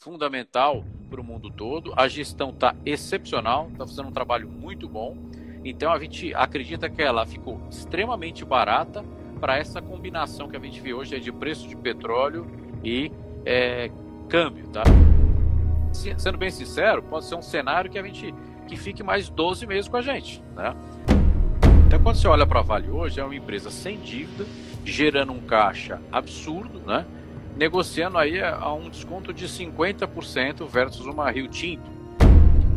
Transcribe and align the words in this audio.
fundamental 0.00 0.82
para 1.10 1.20
o 1.20 1.24
mundo 1.24 1.50
todo. 1.50 1.92
A 1.96 2.08
gestão 2.08 2.50
está 2.50 2.74
excepcional, 2.84 3.68
está 3.70 3.86
fazendo 3.86 4.08
um 4.08 4.12
trabalho 4.12 4.48
muito 4.48 4.88
bom. 4.88 5.16
Então 5.64 5.92
a 5.92 5.98
gente 5.98 6.34
acredita 6.34 6.88
que 6.88 7.02
ela 7.02 7.26
ficou 7.26 7.60
extremamente 7.70 8.44
barata 8.44 9.04
para 9.38 9.58
essa 9.58 9.80
combinação 9.80 10.48
que 10.48 10.56
a 10.56 10.60
gente 10.60 10.80
vê 10.80 10.94
hoje 10.94 11.14
é 11.14 11.18
de 11.18 11.30
preço 11.30 11.68
de 11.68 11.76
petróleo 11.76 12.46
e 12.82 13.12
é, 13.44 13.90
câmbio, 14.28 14.68
tá? 14.68 14.82
Sendo 15.92 16.38
bem 16.38 16.50
sincero, 16.50 17.02
pode 17.02 17.26
ser 17.26 17.34
um 17.34 17.42
cenário 17.42 17.90
que 17.90 17.98
a 17.98 18.02
gente 18.02 18.34
que 18.66 18.76
fique 18.76 19.02
mais 19.02 19.28
12 19.28 19.66
meses 19.66 19.88
com 19.88 19.96
a 19.96 20.02
gente, 20.02 20.42
né? 20.54 20.74
Então 21.86 21.98
quando 22.02 22.16
você 22.16 22.28
olha 22.28 22.46
para 22.46 22.60
a 22.60 22.62
Vale 22.62 22.88
hoje, 22.88 23.20
é 23.20 23.24
uma 23.24 23.34
empresa 23.34 23.70
sem 23.70 23.98
dívida, 23.98 24.46
gerando 24.84 25.32
um 25.32 25.40
caixa 25.40 26.00
absurdo, 26.10 26.80
né? 26.86 27.04
Negociando 27.56 28.18
aí 28.18 28.40
a 28.40 28.72
um 28.72 28.88
desconto 28.88 29.32
de 29.32 29.46
50% 29.46 30.66
versus 30.66 31.06
uma 31.06 31.30
Rio 31.30 31.48
Tinto. 31.48 31.90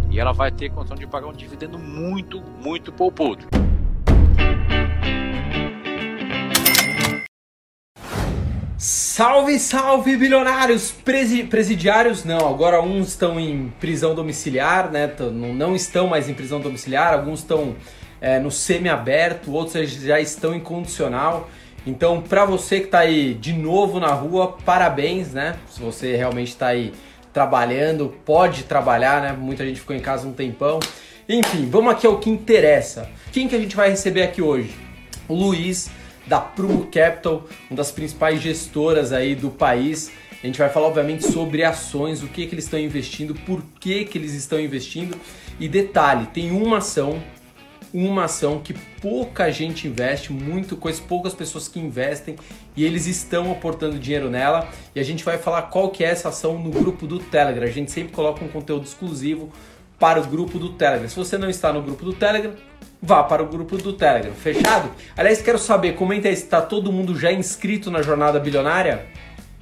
E 0.10 0.20
ela 0.20 0.32
vai 0.32 0.52
ter 0.52 0.70
condição 0.70 0.96
de 0.96 1.08
pagar 1.08 1.28
um 1.28 1.34
dividendo 1.34 1.80
muito, 1.80 2.42
muito 2.62 2.92
poupudo. 2.92 3.48
Salve, 8.78 9.60
salve, 9.60 10.18
bilionários! 10.18 10.92
Presi 10.92 11.44
presidiários, 11.44 12.24
não, 12.26 12.50
agora 12.50 12.82
uns 12.82 13.10
estão 13.10 13.40
em 13.40 13.72
prisão 13.80 14.14
domiciliar, 14.14 14.92
né? 14.92 15.10
Não 15.56 15.76
estão 15.76 16.08
mais 16.08 16.28
em 16.28 16.34
prisão 16.34 16.60
domiciliar, 16.60 17.14
alguns 17.14 17.40
estão 17.40 17.76
é, 18.20 18.40
no 18.40 18.52
semi-aberto, 18.52 19.52
outros 19.52 19.90
já 19.92 20.20
estão 20.20 20.54
em 20.54 20.60
condicional. 20.60 21.50
Então, 21.86 22.22
para 22.22 22.46
você 22.46 22.80
que 22.80 22.86
está 22.86 23.00
aí 23.00 23.34
de 23.34 23.52
novo 23.52 24.00
na 24.00 24.14
rua, 24.14 24.56
parabéns, 24.66 25.34
né? 25.34 25.58
Se 25.70 25.82
você 25.82 26.16
realmente 26.16 26.50
está 26.50 26.68
aí 26.68 26.94
trabalhando, 27.34 28.14
pode 28.24 28.64
trabalhar, 28.64 29.22
né? 29.22 29.34
Muita 29.34 29.66
gente 29.66 29.80
ficou 29.80 29.96
em 29.96 30.00
casa 30.00 30.28
um 30.28 30.32
tempão. 30.32 30.80
Enfim, 31.28 31.68
vamos 31.70 31.92
aqui 31.92 32.08
ao 32.08 32.20
que 32.20 32.30
interessa. 32.30 33.10
Quem 33.32 33.48
que 33.48 33.56
a 33.56 33.60
gente 33.60 33.76
vai 33.76 33.90
receber 33.90 34.24
aqui 34.24 34.42
hoje? 34.42 34.74
O 35.28 35.34
Luiz 35.34 35.90
da 36.26 36.40
Prumo 36.40 36.86
Capital, 36.86 37.46
uma 37.70 37.78
das 37.78 37.92
principais 37.92 38.42
gestoras 38.42 39.12
aí 39.12 39.36
do 39.36 39.50
país. 39.50 40.12
A 40.42 40.46
gente 40.46 40.60
vai 40.60 40.70
falar 40.70 40.88
obviamente 40.88 41.26
sobre 41.26 41.64
ações, 41.64 42.22
o 42.22 42.28
que 42.28 42.46
que 42.46 42.56
eles 42.56 42.66
estão 42.66 42.80
investindo, 42.80 43.34
por 43.34 43.62
que 43.80 44.06
que 44.06 44.18
eles 44.18 44.34
estão 44.34 44.60
investindo 44.60 45.18
e 45.60 45.68
detalhe, 45.68 46.28
tem 46.28 46.52
uma 46.52 46.78
ação 46.78 47.22
uma 47.94 48.26
ação 48.26 48.60
que 48.60 48.74
pouca 48.74 49.52
gente 49.52 49.88
investe, 49.88 50.34
muito 50.34 50.76
coisa, 50.76 51.02
poucas 51.02 51.34
pessoas 51.34 51.68
que 51.68 51.80
investem 51.80 52.36
e 52.76 52.84
eles 52.84 53.06
estão 53.06 53.52
aportando 53.52 54.00
dinheiro 54.00 54.30
nela. 54.30 54.68
E 54.96 55.00
a 55.00 55.04
gente 55.04 55.24
vai 55.24 55.38
falar 55.38 55.64
qual 55.64 55.90
que 55.90 56.04
é 56.04 56.08
essa 56.08 56.30
ação 56.30 56.58
no 56.58 56.72
grupo 56.72 57.06
do 57.06 57.20
Telegram. 57.20 57.66
A 57.66 57.72
gente 57.72 57.92
sempre 57.92 58.12
coloca 58.12 58.44
um 58.44 58.48
conteúdo 58.48 58.86
exclusivo 58.86 59.52
para 60.00 60.20
o 60.20 60.26
grupo 60.26 60.58
do 60.58 60.70
Telegram. 60.74 61.08
Se 61.08 61.16
você 61.16 61.38
não 61.38 61.50
está 61.50 61.72
no 61.72 61.82
grupo 61.82 62.04
do 62.04 62.14
Telegram, 62.14 62.54
vá 63.02 63.24
para 63.24 63.44
o 63.44 63.48
grupo 63.48 63.78
do 63.78 63.94
Telegram. 63.94 64.34
Fechado? 64.34 64.90
Aliás, 65.16 65.42
quero 65.42 65.60
saber, 65.60 65.94
comenta 65.94 66.28
aí 66.28 66.36
se 66.36 66.44
está 66.44 66.62
todo 66.62 66.92
mundo 66.92 67.18
já 67.18 67.32
inscrito 67.32 67.92
na 67.92 68.02
Jornada 68.02 68.40
Bilionária. 68.40 69.06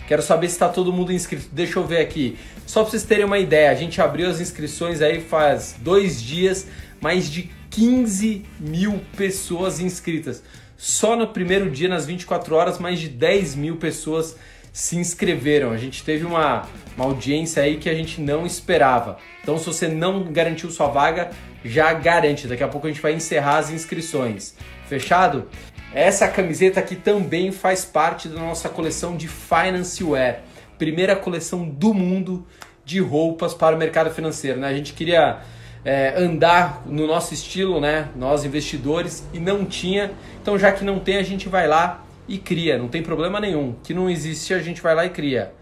Quero 0.07 0.21
saber 0.21 0.47
se 0.47 0.53
está 0.53 0.69
todo 0.69 0.91
mundo 0.91 1.11
inscrito. 1.11 1.47
Deixa 1.51 1.79
eu 1.79 1.85
ver 1.85 1.99
aqui. 1.99 2.38
Só 2.66 2.81
para 2.81 2.91
vocês 2.91 3.03
terem 3.03 3.25
uma 3.25 3.39
ideia, 3.39 3.71
a 3.71 3.75
gente 3.75 4.01
abriu 4.01 4.29
as 4.29 4.39
inscrições 4.39 5.01
aí 5.01 5.21
faz 5.21 5.75
dois 5.79 6.21
dias, 6.21 6.67
mais 7.01 7.29
de 7.29 7.49
15 7.72 8.45
mil 8.59 9.02
pessoas 9.17 9.80
inscritas. 9.80 10.44
Só 10.77 11.16
no 11.16 11.27
primeiro 11.27 11.69
dia, 11.69 11.88
nas 11.88 12.05
24 12.05 12.55
horas, 12.55 12.78
mais 12.78 13.00
de 13.00 13.08
10 13.08 13.55
mil 13.55 13.78
pessoas 13.78 14.36
se 14.73 14.97
inscreveram. 14.97 15.72
A 15.72 15.78
gente 15.78 16.03
teve 16.03 16.25
uma, 16.25 16.67
uma 16.95 17.05
audiência 17.05 17.63
aí 17.63 17.78
que 17.78 17.89
a 17.89 17.94
gente 17.94 18.22
não 18.22 18.45
esperava. 18.45 19.17
Então, 19.41 19.58
se 19.58 19.66
você 19.66 19.88
não 19.88 20.31
garantiu 20.31 20.69
sua 20.69 20.88
vaga, 20.88 21.31
já 21.63 21.94
garante. 21.94 22.47
Daqui 22.47 22.63
a 22.63 22.67
pouco 22.67 22.88
a 22.88 22.89
gente 22.89 23.02
vai 23.02 23.13
encerrar 23.13 23.58
as 23.58 23.69
inscrições. 23.69 24.56
Fechado? 24.88 25.47
Essa 25.94 26.28
camiseta 26.28 26.79
aqui 26.79 26.95
também 26.95 27.51
faz 27.51 27.84
parte 27.84 28.28
da 28.28 28.40
nossa 28.40 28.69
coleção 28.69 29.16
de 29.18 29.28
Finance 29.28 30.01
Wear, 30.03 30.41
primeira 30.78 31.16
coleção 31.16 31.68
do 31.68 31.94
mundo 31.94 32.47
de 32.85 33.00
roupas 33.00 33.53
para 33.53 33.75
o 33.75 33.79
mercado 33.79 34.09
financeiro. 34.09 34.59
Né? 34.59 34.68
A 34.68 34.74
gente 34.74 34.94
queria 34.94 35.41
é, 35.84 36.14
andar 36.16 36.86
no 36.86 37.08
nosso 37.08 37.34
estilo, 37.34 37.80
né? 37.80 38.12
Nós 38.16 38.46
investidores, 38.46 39.28
e 39.34 39.40
não 39.40 39.66
tinha. 39.66 40.14
Então, 40.42 40.58
já 40.58 40.72
que 40.72 40.84
não 40.84 41.00
tem, 41.00 41.18
a 41.18 41.24
gente 41.24 41.50
vai 41.50 41.68
lá 41.68 42.03
e 42.28 42.38
cria, 42.38 42.78
não 42.78 42.88
tem 42.88 43.02
problema 43.02 43.40
nenhum. 43.40 43.74
Que 43.84 43.94
não 43.94 44.09
existe, 44.09 44.53
a 44.53 44.59
gente 44.59 44.81
vai 44.81 44.96
lá 44.96 45.06
e 45.06 45.09
cria. 45.09 45.53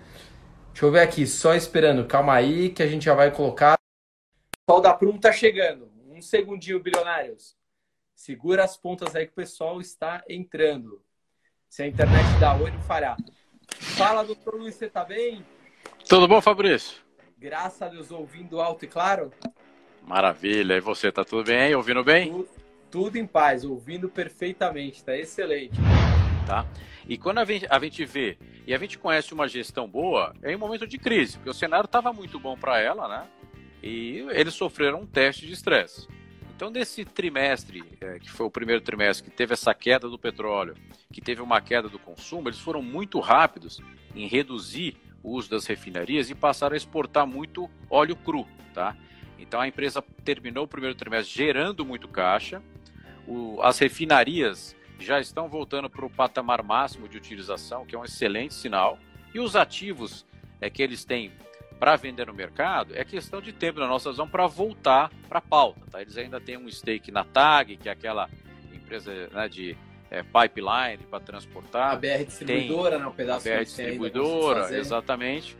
Deixa 0.74 0.85
eu 0.85 0.91
ver 0.91 1.02
aqui, 1.02 1.25
só 1.25 1.56
esperando. 1.56 2.06
Calma 2.06 2.34
aí 2.34 2.69
que 2.69 2.84
a 2.84 2.88
gente 2.88 3.06
já 3.06 3.13
vai 3.13 3.31
colocar. 3.31 3.74
O 3.74 4.66
pessoal 4.66 4.81
da 4.81 4.94
Prum 4.94 5.18
tá 5.18 5.31
chegando. 5.31 5.90
Um 6.09 6.22
segundinho, 6.22 6.81
bilionários. 6.81 7.56
Segura 8.16 8.63
as 8.63 8.75
pontas 8.75 9.16
aí 9.16 9.25
que 9.25 9.31
o 9.31 9.36
pessoal 9.36 9.80
está 9.80 10.24
entrando. 10.28 11.01
Se 11.69 11.84
a 11.84 11.88
internet 11.88 12.25
dá 12.40 12.56
oi, 12.56 12.72
não 12.72 12.81
falhar. 12.81 13.18
Fala, 13.69 14.24
doutor 14.24 14.56
Luiz, 14.56 14.75
você 14.75 14.90
tá 14.90 15.06
bem? 15.06 15.46
Tudo 16.07 16.28
bom, 16.28 16.41
Fabrício? 16.41 16.97
Graças 17.38 17.81
a 17.81 17.88
Deus, 17.88 18.12
ouvindo 18.12 18.59
alto 18.59 18.84
e 18.84 18.88
claro? 18.88 19.31
Maravilha. 20.09 20.75
E 20.75 20.79
você, 20.79 21.11
tá 21.11 21.23
tudo 21.23 21.43
bem? 21.43 21.75
Ouvindo 21.75 22.03
bem? 22.03 22.31
Tudo, 22.31 22.49
tudo 22.89 23.15
em 23.17 23.27
paz, 23.27 23.63
ouvindo 23.63 24.09
perfeitamente, 24.09 25.03
tá 25.03 25.15
excelente. 25.15 25.77
Tá? 26.47 26.65
E 27.07 27.15
quando 27.15 27.37
a 27.37 27.45
gente, 27.45 27.67
a 27.69 27.77
gente 27.77 28.03
vê 28.05 28.35
e 28.65 28.73
a 28.73 28.77
gente 28.79 28.97
conhece 28.97 29.35
uma 29.35 29.47
gestão 29.47 29.87
boa, 29.87 30.33
é 30.41 30.51
em 30.51 30.57
momento 30.57 30.87
de 30.87 30.97
crise, 30.97 31.37
porque 31.37 31.51
o 31.51 31.53
cenário 31.53 31.85
estava 31.85 32.11
muito 32.11 32.39
bom 32.39 32.57
para 32.57 32.79
ela, 32.79 33.07
né? 33.07 33.27
E 33.83 34.25
eles 34.31 34.55
sofreram 34.55 35.01
um 35.01 35.05
teste 35.05 35.45
de 35.45 35.53
estresse. 35.53 36.07
Então, 36.55 36.71
nesse 36.71 37.05
trimestre, 37.05 37.83
é, 38.01 38.17
que 38.17 38.31
foi 38.31 38.47
o 38.47 38.51
primeiro 38.51 38.81
trimestre 38.81 39.29
que 39.29 39.37
teve 39.37 39.53
essa 39.53 39.75
queda 39.75 40.09
do 40.09 40.17
petróleo, 40.17 40.73
que 41.13 41.21
teve 41.21 41.39
uma 41.39 41.61
queda 41.61 41.87
do 41.87 41.99
consumo, 41.99 42.49
eles 42.49 42.59
foram 42.59 42.81
muito 42.81 43.19
rápidos 43.19 43.79
em 44.15 44.27
reduzir 44.27 44.97
o 45.21 45.33
uso 45.33 45.51
das 45.51 45.67
refinarias 45.67 46.31
e 46.31 46.35
passaram 46.35 46.73
a 46.73 46.77
exportar 46.77 47.27
muito 47.27 47.69
óleo 47.91 48.15
cru, 48.15 48.47
tá? 48.73 48.97
Então 49.39 49.59
a 49.61 49.67
empresa 49.67 50.03
terminou 50.23 50.66
o 50.66 50.67
primeiro 50.67 50.95
trimestre 50.95 51.33
gerando 51.33 51.85
muito 51.85 52.07
caixa, 52.07 52.61
o, 53.27 53.61
as 53.61 53.79
refinarias 53.79 54.75
já 55.00 55.19
estão 55.19 55.47
voltando 55.47 55.89
para 55.89 56.05
o 56.05 56.09
patamar 56.09 56.61
máximo 56.61 57.07
de 57.07 57.17
utilização, 57.17 57.85
que 57.85 57.95
é 57.95 58.00
um 58.00 58.03
excelente 58.03 58.53
sinal, 58.53 59.00
e 59.33 59.39
os 59.39 59.55
ativos 59.55 60.25
é, 60.59 60.69
que 60.69 60.81
eles 60.81 61.05
têm 61.05 61.31
para 61.79 61.95
vender 61.95 62.27
no 62.27 62.33
mercado 62.33 62.94
é 62.95 63.05
questão 63.05 63.41
de 63.41 63.53
tempo 63.53 63.79
na 63.79 63.88
nossa 63.88 64.09
visão 64.09 64.27
para 64.27 64.45
voltar 64.47 65.09
para 65.29 65.39
a 65.39 65.41
pauta. 65.41 65.79
Tá? 65.89 66.01
Eles 66.01 66.17
ainda 66.17 66.41
têm 66.41 66.57
um 66.57 66.69
stake 66.69 67.11
na 67.11 67.23
TAG, 67.23 67.77
que 67.77 67.88
é 67.88 67.91
aquela 67.91 68.29
empresa 68.73 69.29
né, 69.29 69.47
de 69.47 69.77
é, 70.11 70.21
pipeline 70.23 71.06
para 71.09 71.19
transportar. 71.21 71.94
A 71.94 71.95
BR 71.95 72.25
distribuidora, 72.25 72.91
tem, 72.91 73.00
né, 73.00 73.07
um 73.07 73.11
pedaço 73.11 73.47
a 73.47 73.56
BR 73.56 73.63
distribuidora, 73.63 74.77
exatamente. 74.77 75.56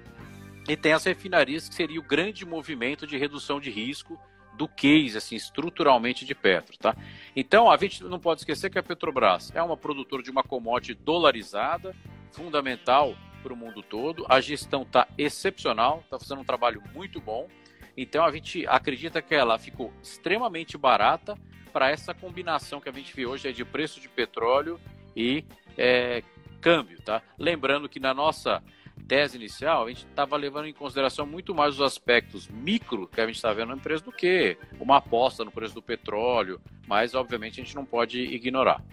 E 0.70 0.78
tem 0.78 0.94
as 0.94 1.04
refinarias, 1.04 1.68
que 1.68 1.74
seria 1.74 2.00
o 2.00 2.04
grande 2.04 2.46
movimento 2.46 3.08
de 3.08 3.18
redução 3.18 3.60
de 3.60 3.72
risco 3.72 4.20
do 4.54 4.68
case, 4.68 5.18
assim, 5.18 5.36
estruturalmente 5.36 6.24
de 6.24 6.36
Petro, 6.36 6.78
tá? 6.78 6.96
Então, 7.36 7.72
a 7.72 7.76
gente 7.76 8.04
não 8.04 8.20
pode 8.20 8.42
esquecer 8.42 8.70
que 8.70 8.78
a 8.78 8.84
Petrobras 8.84 9.52
é 9.56 9.64
uma 9.64 9.76
produtora 9.76 10.22
de 10.22 10.30
uma 10.30 10.44
commodity 10.44 10.94
dolarizada, 10.94 11.96
fundamental 12.32 13.16
para 13.42 13.52
o 13.52 13.56
mundo 13.56 13.82
todo. 13.82 14.28
A 14.30 14.40
gestão 14.40 14.84
está 14.84 15.08
excepcional, 15.18 16.02
está 16.04 16.20
fazendo 16.20 16.42
um 16.42 16.46
trabalho 16.46 16.84
muito 16.94 17.20
bom. 17.20 17.48
Então, 17.98 18.24
a 18.24 18.32
gente 18.32 18.68
acredita 18.68 19.24
que 19.24 19.34
ela 19.34 19.58
ficou 19.58 19.92
extremamente 20.04 20.78
barata 20.78 21.36
para 21.74 21.90
essa 21.90 22.14
combinação 22.14 22.80
que 22.80 22.90
a 22.90 22.94
gente 22.94 23.16
vê 23.16 23.26
hoje 23.26 23.48
é 23.48 23.52
de 23.52 23.66
preço 23.66 24.00
de 24.00 24.08
petróleo 24.08 24.80
e 25.16 25.44
é, 25.76 26.22
câmbio, 26.62 27.02
tá? 27.02 27.24
Lembrando 27.40 27.90
que 27.90 28.00
na 28.00 28.14
nossa 28.14 28.62
tese 29.08 29.38
inicial, 29.38 29.86
a 29.86 29.90
gente 29.90 30.06
estava 30.06 30.38
levando 30.38 30.68
em 30.68 30.74
consideração 30.74 31.26
muito 31.26 31.54
mais 31.54 31.76
os 31.76 31.82
aspectos 31.82 32.48
micro 32.48 33.08
que 33.08 33.20
a 33.20 33.26
gente 33.26 33.36
está 33.36 33.52
vendo 33.54 33.70
na 33.70 33.76
empresa 33.76 34.04
do 34.04 34.12
que 34.12 34.58
uma 34.80 34.98
aposta 34.98 35.44
no 35.44 35.52
preço 35.52 35.74
do 35.74 35.82
petróleo, 35.82 36.62
mas 36.88 37.16
obviamente 37.16 37.60
a 37.60 37.64
gente 37.64 37.76
não 37.76 37.86
pode 37.86 38.20
ignorar. 38.20 38.84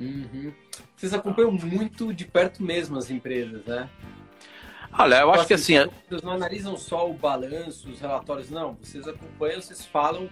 Uhum. 0.00 0.52
Vocês 0.96 1.14
acompanham 1.14 1.52
muito 1.52 2.12
de 2.12 2.24
perto 2.24 2.62
mesmo 2.62 2.98
as 2.98 3.10
empresas, 3.10 3.64
né? 3.64 3.88
Olha, 4.98 5.20
eu 5.20 5.30
acho 5.32 5.46
que 5.46 5.54
assim. 5.54 5.74
Vocês 6.08 6.22
não 6.22 6.32
analisam 6.32 6.76
só 6.76 7.08
o 7.08 7.14
balanço, 7.14 7.88
os 7.90 8.00
relatórios, 8.00 8.50
não. 8.50 8.74
Vocês 8.80 9.06
acompanham, 9.06 9.60
vocês 9.60 9.84
falam 9.84 10.30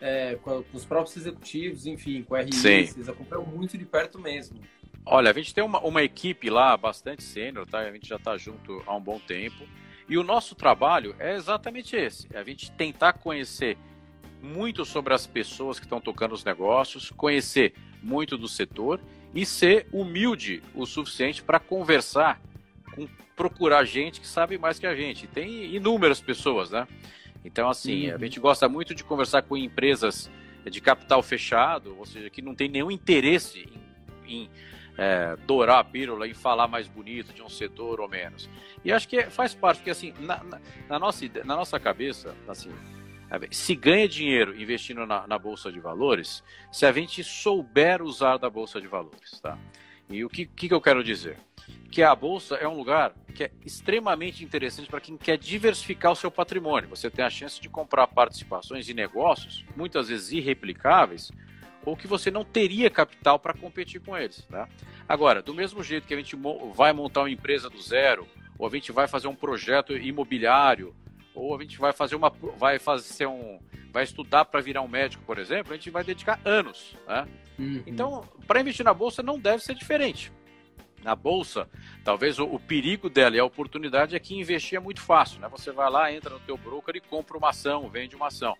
é, 0.00 0.36
com, 0.42 0.64
os 0.72 0.84
próprios 0.84 1.16
executivos, 1.16 1.86
enfim, 1.86 2.24
com 2.24 2.34
a 2.34 2.42
RI, 2.42 2.52
vocês 2.52 3.08
acompanham 3.08 3.46
muito 3.46 3.78
de 3.78 3.84
perto 3.84 4.18
mesmo. 4.18 4.58
Olha, 5.04 5.30
a 5.30 5.34
gente 5.34 5.54
tem 5.54 5.64
uma, 5.64 5.80
uma 5.80 6.02
equipe 6.02 6.48
lá 6.48 6.76
bastante 6.76 7.22
sênior, 7.22 7.66
tá? 7.66 7.80
A 7.80 7.92
gente 7.92 8.08
já 8.08 8.16
está 8.16 8.36
junto 8.36 8.82
há 8.86 8.94
um 8.94 9.00
bom 9.00 9.18
tempo. 9.18 9.66
E 10.08 10.16
o 10.16 10.22
nosso 10.22 10.54
trabalho 10.54 11.14
é 11.18 11.34
exatamente 11.34 11.96
esse: 11.96 12.28
é 12.32 12.38
a 12.38 12.44
gente 12.44 12.70
tentar 12.72 13.14
conhecer 13.14 13.76
muito 14.40 14.84
sobre 14.84 15.14
as 15.14 15.26
pessoas 15.26 15.78
que 15.78 15.86
estão 15.86 16.00
tocando 16.00 16.32
os 16.32 16.44
negócios, 16.44 17.10
conhecer 17.10 17.74
muito 18.02 18.36
do 18.36 18.48
setor 18.48 19.00
e 19.34 19.46
ser 19.46 19.86
humilde 19.92 20.62
o 20.74 20.84
suficiente 20.84 21.42
para 21.42 21.58
conversar 21.58 22.40
com 22.94 23.08
procurar 23.36 23.84
gente 23.84 24.20
que 24.20 24.26
sabe 24.26 24.58
mais 24.58 24.78
que 24.78 24.86
a 24.86 24.94
gente. 24.94 25.26
Tem 25.26 25.74
inúmeras 25.74 26.20
pessoas, 26.20 26.70
né? 26.70 26.86
Então, 27.44 27.68
assim, 27.68 28.08
uhum. 28.10 28.16
a 28.16 28.18
gente 28.18 28.38
gosta 28.38 28.68
muito 28.68 28.94
de 28.94 29.02
conversar 29.02 29.42
com 29.42 29.56
empresas 29.56 30.30
de 30.64 30.80
capital 30.80 31.22
fechado, 31.22 31.96
ou 31.98 32.06
seja, 32.06 32.30
que 32.30 32.40
não 32.40 32.54
tem 32.54 32.68
nenhum 32.68 32.90
interesse 32.90 33.68
em, 34.26 34.44
em 34.44 34.50
é, 34.96 35.36
dourar 35.46 35.78
a 35.78 35.84
pílula, 35.84 36.26
em 36.26 36.34
falar 36.34 36.68
mais 36.68 36.86
bonito 36.86 37.32
de 37.32 37.42
um 37.42 37.48
setor 37.48 38.00
ou 38.00 38.08
menos. 38.08 38.48
E 38.84 38.92
acho 38.92 39.08
que 39.08 39.22
faz 39.24 39.54
parte, 39.54 39.78
porque 39.78 39.90
assim, 39.90 40.12
na, 40.20 40.42
na, 40.44 40.60
na 40.88 40.98
nossa, 40.98 41.24
na 41.44 41.56
nossa 41.56 41.78
cabeça, 41.80 42.34
assim, 42.46 42.70
se 43.50 43.74
ganha 43.74 44.08
dinheiro 44.08 44.60
investindo 44.60 45.06
na, 45.06 45.26
na, 45.26 45.38
Bolsa 45.38 45.72
de 45.72 45.80
Valores, 45.80 46.42
se 46.70 46.84
a 46.84 46.92
gente 46.92 47.24
souber 47.24 48.02
usar 48.02 48.36
da 48.36 48.50
Bolsa 48.50 48.80
de 48.80 48.86
Valores, 48.86 49.40
tá? 49.40 49.56
E 50.10 50.24
o 50.24 50.28
que, 50.28 50.44
que, 50.44 50.68
que 50.68 50.74
eu 50.74 50.80
quero 50.80 51.02
dizer? 51.02 51.38
Que 51.90 52.02
a 52.02 52.14
Bolsa 52.14 52.56
é 52.56 52.68
um 52.68 52.76
lugar 52.76 53.14
que 53.34 53.44
é 53.44 53.50
extremamente 53.64 54.44
interessante 54.44 54.88
para 54.88 55.00
quem 55.00 55.16
quer 55.16 55.38
diversificar 55.38 56.12
o 56.12 56.16
seu 56.16 56.30
patrimônio. 56.30 56.90
Você 56.90 57.10
tem 57.10 57.24
a 57.24 57.30
chance 57.30 57.60
de 57.60 57.68
comprar 57.68 58.06
participações 58.08 58.88
em 58.88 58.94
negócios, 58.94 59.64
muitas 59.74 60.08
vezes 60.08 60.32
irreplicáveis, 60.32 61.30
ou 61.84 61.96
que 61.96 62.06
você 62.06 62.30
não 62.30 62.44
teria 62.44 62.88
capital 62.90 63.38
para 63.38 63.54
competir 63.54 64.00
com 64.00 64.16
eles. 64.16 64.44
Tá? 64.50 64.68
Agora, 65.08 65.42
do 65.42 65.54
mesmo 65.54 65.82
jeito 65.82 66.06
que 66.06 66.14
a 66.14 66.16
gente 66.16 66.36
vai 66.74 66.92
montar 66.92 67.20
uma 67.20 67.30
empresa 67.30 67.68
do 67.68 67.80
zero, 67.80 68.26
ou 68.58 68.66
a 68.66 68.70
gente 68.70 68.92
vai 68.92 69.08
fazer 69.08 69.28
um 69.28 69.34
projeto 69.34 69.96
imobiliário, 69.96 70.94
ou 71.34 71.56
a 71.56 71.62
gente 71.62 71.78
vai 71.78 71.92
fazer 71.92 72.14
uma 72.14 72.30
vai 72.56 72.78
fazer 72.78 73.26
um 73.26 73.58
vai 73.90 74.04
estudar 74.04 74.44
para 74.46 74.60
virar 74.60 74.80
um 74.80 74.88
médico, 74.88 75.22
por 75.24 75.38
exemplo, 75.38 75.72
a 75.72 75.76
gente 75.76 75.90
vai 75.90 76.02
dedicar 76.02 76.40
anos, 76.44 76.96
né? 77.06 77.26
Uhum. 77.58 77.82
Então, 77.86 78.26
para 78.46 78.60
investir 78.60 78.84
na 78.84 78.94
bolsa 78.94 79.22
não 79.22 79.38
deve 79.38 79.62
ser 79.62 79.74
diferente. 79.74 80.32
Na 81.02 81.14
bolsa, 81.16 81.68
talvez 82.04 82.38
o, 82.38 82.44
o, 82.44 82.60
perigo 82.60 83.10
dela 83.10 83.36
e 83.36 83.40
a 83.40 83.44
oportunidade 83.44 84.14
é 84.14 84.18
que 84.20 84.38
investir 84.38 84.76
é 84.76 84.80
muito 84.80 85.02
fácil, 85.02 85.40
né? 85.40 85.48
Você 85.48 85.72
vai 85.72 85.90
lá, 85.90 86.12
entra 86.12 86.30
no 86.30 86.40
teu 86.40 86.56
broker 86.56 86.96
e 86.96 87.00
compra 87.00 87.36
uma 87.36 87.50
ação, 87.50 87.88
vende 87.90 88.14
uma 88.14 88.28
ação. 88.28 88.56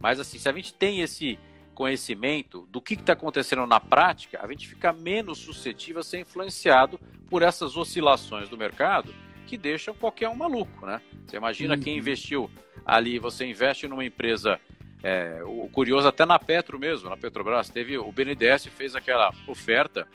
Mas 0.00 0.18
assim, 0.18 0.38
se 0.38 0.48
a 0.48 0.52
gente 0.52 0.72
tem 0.74 1.00
esse 1.00 1.38
conhecimento 1.72 2.66
do 2.70 2.80
que 2.80 2.94
está 2.94 3.12
acontecendo 3.12 3.66
na 3.66 3.80
prática, 3.80 4.40
a 4.42 4.46
gente 4.48 4.68
fica 4.68 4.92
menos 4.92 5.38
suscetível 5.38 6.00
a 6.00 6.04
ser 6.04 6.20
influenciado 6.20 6.98
por 7.28 7.42
essas 7.42 7.76
oscilações 7.76 8.48
do 8.48 8.56
mercado 8.56 9.14
que 9.46 9.56
deixam 9.56 9.94
qualquer 9.94 10.28
um 10.28 10.34
maluco, 10.34 10.86
né? 10.86 11.00
Você 11.26 11.36
imagina 11.36 11.74
uhum. 11.74 11.80
quem 11.80 11.98
investiu 11.98 12.50
ali, 12.84 13.18
você 13.18 13.46
investe 13.46 13.88
numa 13.88 14.04
empresa, 14.04 14.60
é, 15.02 15.42
o 15.44 15.68
curioso 15.68 16.06
até 16.08 16.24
na 16.24 16.38
Petro 16.38 16.78
mesmo, 16.78 17.10
na 17.10 17.16
Petrobras, 17.16 17.68
teve 17.68 17.98
o 17.98 18.10
BNDES 18.12 18.66
fez 18.66 18.94
aquela 18.94 19.32
oferta 19.46 20.06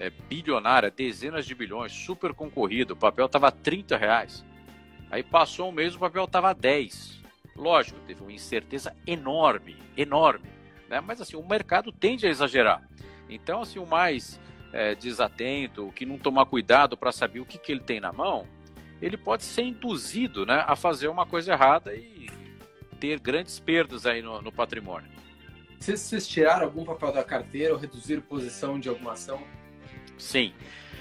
é, 0.00 0.10
bilionária, 0.10 0.90
dezenas 0.90 1.46
de 1.46 1.54
bilhões, 1.54 1.92
super 1.92 2.34
concorrido, 2.34 2.94
o 2.94 2.96
papel 2.96 3.26
estava 3.26 3.52
30 3.52 3.96
reais. 3.96 4.44
Aí 5.10 5.22
passou 5.22 5.68
um 5.68 5.72
mês, 5.72 5.94
o 5.94 5.98
papel 5.98 6.24
estava 6.24 6.54
10. 6.54 7.20
Lógico, 7.54 8.00
teve 8.06 8.22
uma 8.22 8.32
incerteza 8.32 8.96
enorme, 9.06 9.76
enorme. 9.96 10.48
Né? 10.92 11.00
Mas 11.00 11.22
assim, 11.22 11.36
o 11.36 11.42
mercado 11.42 11.90
tende 11.90 12.26
a 12.26 12.28
exagerar. 12.28 12.86
Então, 13.26 13.62
assim, 13.62 13.78
o 13.78 13.86
mais 13.86 14.38
é, 14.74 14.94
desatento, 14.94 15.88
o 15.88 15.92
que 15.92 16.04
não 16.04 16.18
tomar 16.18 16.44
cuidado 16.44 16.98
para 16.98 17.10
saber 17.10 17.40
o 17.40 17.46
que, 17.46 17.56
que 17.56 17.72
ele 17.72 17.80
tem 17.80 17.98
na 17.98 18.12
mão, 18.12 18.46
ele 19.00 19.16
pode 19.16 19.42
ser 19.42 19.62
induzido 19.62 20.44
né, 20.44 20.62
a 20.66 20.76
fazer 20.76 21.08
uma 21.08 21.24
coisa 21.24 21.52
errada 21.52 21.94
e 21.94 22.30
ter 23.00 23.18
grandes 23.18 23.58
perdas 23.58 24.04
aí 24.04 24.20
no, 24.20 24.42
no 24.42 24.52
patrimônio. 24.52 25.10
Vocês, 25.80 25.98
vocês 25.98 26.28
tiraram 26.28 26.66
algum 26.66 26.84
papel 26.84 27.10
da 27.10 27.24
carteira 27.24 27.72
ou 27.72 27.80
reduziram 27.80 28.20
posição 28.20 28.78
de 28.78 28.90
alguma 28.90 29.14
ação? 29.14 29.42
Sim. 30.18 30.52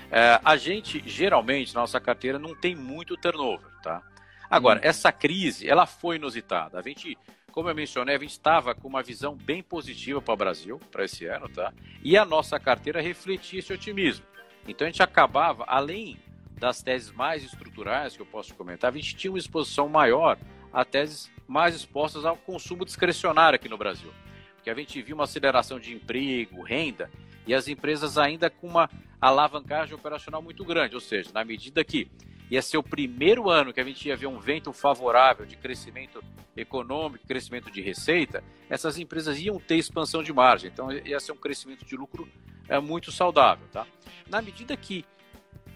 É, 0.09 0.39
a 0.43 0.55
gente, 0.55 1.03
geralmente, 1.05 1.75
na 1.75 1.81
nossa 1.81 1.99
carteira 1.99 2.39
não 2.39 2.55
tem 2.55 2.77
muito 2.77 3.17
turnover, 3.17 3.69
tá? 3.83 4.01
Agora, 4.49 4.79
hum. 4.79 4.83
essa 4.83 5.11
crise, 5.11 5.67
ela 5.67 5.85
foi 5.85 6.15
inusitada. 6.15 6.79
A 6.79 6.81
gente, 6.81 7.17
como 7.51 7.69
eu 7.69 7.75
mencionei, 7.75 8.15
a 8.15 8.19
gente 8.19 8.31
estava 8.31 8.74
com 8.74 8.88
uma 8.88 9.03
visão 9.03 9.36
bem 9.36 9.62
positiva 9.62 10.21
para 10.21 10.33
o 10.33 10.38
Brasil, 10.38 10.80
para 10.92 11.06
esse 11.06 11.25
ano, 11.25 11.48
tá? 11.50 11.74
E 12.03 12.18
a 12.18 12.25
nossa 12.25 12.59
carteira 12.59 13.01
refletia 13.01 13.59
esse 13.59 13.71
otimismo. 13.71 14.25
Então, 14.68 14.88
a 14.88 14.89
gente 14.89 15.03
acabava, 15.03 15.63
além 15.68 16.18
das 16.57 16.81
teses 16.81 17.12
mais 17.12 17.44
estruturais 17.44 18.15
que 18.15 18.21
eu 18.21 18.25
posso 18.25 18.53
comentar, 18.56 18.92
a 18.92 18.95
gente 18.95 19.15
tinha 19.15 19.31
uma 19.31 19.39
exposição 19.39 19.89
maior 19.89 20.38
a 20.71 20.86
teses 20.86 21.31
mais 21.48 21.75
expostas 21.75 22.24
ao 22.25 22.38
consumo 22.38 22.86
discricionário 22.86 23.56
aqui 23.56 23.68
no 23.68 23.77
Brasil. 23.77 24.12
Porque 24.56 24.69
a 24.69 24.75
gente 24.75 25.01
viu 25.01 25.15
uma 25.15 25.24
aceleração 25.24 25.80
de 25.80 25.94
emprego, 25.94 26.62
renda, 26.62 27.09
e 27.48 27.53
as 27.53 27.68
empresas 27.68 28.18
ainda 28.18 28.50
com 28.50 28.68
uma 28.68 28.89
alavancagem 29.19 29.95
operacional 29.95 30.42
muito 30.42 30.63
grande. 30.63 30.95
Ou 30.95 31.01
seja, 31.01 31.31
na 31.33 31.44
medida 31.44 31.83
que 31.83 32.07
ia 32.51 32.62
ser 32.62 32.77
o 32.77 32.83
primeiro 32.83 33.50
ano 33.50 33.71
que 33.71 33.80
a 33.80 33.83
gente 33.83 34.06
ia 34.09 34.15
ver 34.18 34.27
um 34.27 34.38
vento 34.38 34.74
favorável 34.74 35.45
de 35.45 35.56
crescimento 35.56 36.21
econômico, 36.56 37.25
crescimento 37.25 37.71
de 37.71 37.81
receita, 37.81 38.44
essas 38.69 39.00
empresas 39.00 39.39
iam 39.39 39.57
ter 39.57 39.77
expansão 39.77 40.21
de 40.21 40.33
margem. 40.33 40.69
Então 40.69 40.92
ia 40.92 41.18
ser 41.21 41.31
um 41.31 41.38
crescimento 41.38 41.86
de 41.86 41.95
lucro 41.95 42.27
é, 42.68 42.77
muito 42.77 43.09
saudável. 43.09 43.65
Tá? 43.71 43.88
Na 44.30 44.42
medida 44.42 44.75
que 44.75 45.06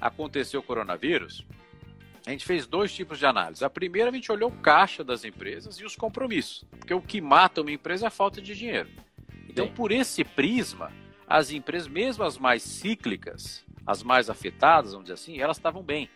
aconteceu 0.01 0.60
o 0.60 0.63
coronavírus, 0.63 1.45
a 2.27 2.31
gente 2.31 2.45
fez 2.45 2.68
dois 2.68 2.94
tipos 2.94 3.19
de 3.19 3.25
análise. 3.25 3.63
A 3.63 3.69
primeira, 3.69 4.10
a 4.10 4.13
gente 4.13 4.30
olhou 4.30 4.50
o 4.50 4.57
caixa 4.57 5.01
das 5.01 5.24
empresas 5.24 5.80
e 5.80 5.86
os 5.86 5.95
compromissos, 5.95 6.66
porque 6.77 6.94
o 6.94 7.01
que 7.01 7.22
mata 7.22 7.62
uma 7.62 7.72
empresa 7.72 8.06
é 8.06 8.10
a 8.10 8.12
falta 8.12 8.42
de 8.42 8.54
dinheiro. 8.54 8.89
Então, 9.48 9.69
por 9.69 9.94
esse 9.94 10.25
prisma, 10.25 10.92
as 11.25 11.51
empresas, 11.51 11.88
mesmo 11.88 12.25
as 12.25 12.38
mais 12.38 12.63
cíclicas, 12.63 13.63
as 13.88 14.04
mais 14.04 14.30
afetadas, 14.30 14.92
vamos 14.92 15.06
dizer 15.06 15.13
assim, 15.13 15.39
elas 15.39 15.56
estavam 15.56 15.81
bem. 15.81 16.10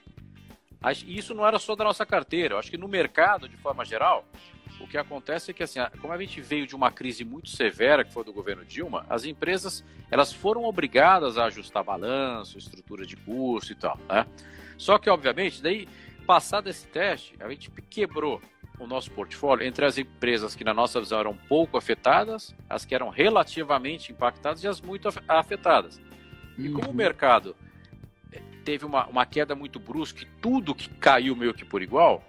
Isso 1.06 1.34
não 1.34 1.46
era 1.46 1.60
só 1.60 1.76
da 1.76 1.84
nossa 1.84 2.06
carteira. 2.06 2.56
Eu 2.56 2.60
acho 2.60 2.72
que 2.72 2.78
no 2.78 2.88
mercado, 2.88 3.50
de 3.50 3.58
forma 3.58 3.84
geral, 3.84 4.26
o 4.80 4.88
que 4.88 4.98
acontece 4.98 5.52
é 5.52 5.54
que, 5.54 5.62
assim, 5.62 5.80
como 6.02 6.14
a 6.14 6.18
gente 6.18 6.40
veio 6.40 6.66
de 6.66 6.76
uma 6.76 6.90
crise 6.92 7.26
muito 7.26 7.50
severa, 7.50 8.06
que 8.06 8.14
foi 8.14 8.24
do 8.24 8.32
governo 8.32 8.64
Dilma, 8.64 9.06
as 9.10 9.26
empresas 9.26 9.84
elas 10.10 10.32
foram 10.32 10.64
obrigadas 10.64 11.38
a 11.38 11.46
ajustar 11.46 11.84
balanço, 11.84 12.58
estrutura 12.58 13.06
de 13.06 13.16
custo 13.18 13.74
e 13.74 13.76
tal, 13.76 13.98
né? 14.08 14.26
Só 14.78 14.98
que, 14.98 15.10
obviamente, 15.10 15.62
daí, 15.62 15.88
passado 16.26 16.70
esse 16.70 16.88
teste, 16.88 17.36
a 17.40 17.50
gente 17.50 17.70
quebrou 17.90 18.42
o 18.80 18.88
nosso 18.88 19.12
portfólio 19.12 19.68
entre 19.68 19.86
as 19.86 19.98
empresas 19.98 20.56
que, 20.56 20.64
na 20.64 20.74
nossa 20.74 21.00
visão, 21.02 21.20
eram 21.20 21.36
pouco 21.36 21.78
afetadas, 21.78 22.56
as 22.70 22.86
que 22.86 22.96
eram 22.96 23.10
relativamente 23.10 24.12
impactadas 24.14 24.64
e 24.64 24.68
as 24.68 24.80
muito 24.80 25.10
afetadas. 25.28 26.00
E 26.58 26.70
como 26.70 26.88
o 26.88 26.90
uhum. 26.90 26.96
mercado 26.96 27.56
eh, 27.62 27.69
teve 28.70 28.86
uma, 28.86 29.08
uma 29.08 29.26
queda 29.26 29.56
muito 29.56 29.80
brusca, 29.80 30.28
tudo 30.40 30.76
que 30.76 30.88
caiu 30.88 31.36
meio 31.36 31.56
que 31.56 31.66
por 31.66 31.82
igual, 31.82 32.24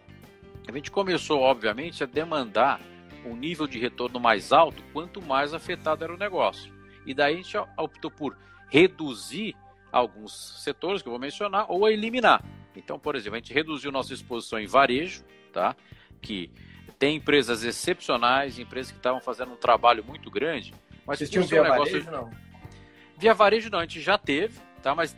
a 0.67 0.73
gente 0.73 0.91
começou, 0.91 1.43
obviamente, 1.43 2.03
a 2.03 2.07
demandar 2.07 2.81
um 3.27 3.37
nível 3.37 3.67
de 3.67 3.79
retorno 3.79 4.19
mais 4.19 4.51
alto 4.51 4.83
quanto 4.91 5.21
mais 5.21 5.53
afetado 5.53 6.03
era 6.03 6.15
o 6.15 6.17
negócio. 6.17 6.73
E 7.05 7.13
daí 7.13 7.35
a 7.35 7.37
gente 7.37 7.55
optou 7.77 8.11
por 8.11 8.39
reduzir 8.71 9.55
alguns 9.93 10.63
setores 10.63 11.03
que 11.03 11.09
eu 11.09 11.13
vou 11.13 11.21
mencionar 11.21 11.67
ou 11.69 11.87
eliminar. 11.87 12.43
Então, 12.75 12.99
por 12.99 13.17
exemplo, 13.17 13.37
a 13.37 13.39
gente 13.39 13.53
reduziu 13.53 13.93
nossa 13.93 14.15
exposição 14.15 14.59
em 14.59 14.67
varejo, 14.67 15.23
tá? 15.53 15.77
que 16.23 16.51
tem 16.99 17.17
empresas 17.17 17.65
excepcionais, 17.65 18.59
empresas 18.59 18.91
que 18.91 18.97
estavam 18.97 19.21
fazendo 19.21 19.53
um 19.53 19.57
trabalho 19.57 20.03
muito 20.03 20.31
grande. 20.31 20.73
Mas 21.07 21.19
Vocês 21.19 21.29
tinham 21.29 21.45
via 21.45 21.63
negócio... 21.65 22.03
varejo, 22.03 22.11
não? 22.11 22.31
Via 23.19 23.35
varejo 23.35 23.69
não, 23.69 23.81
a 23.81 23.83
gente 23.83 24.01
já 24.01 24.17
teve, 24.17 24.59
tá? 24.83 24.95
mas 24.95 25.17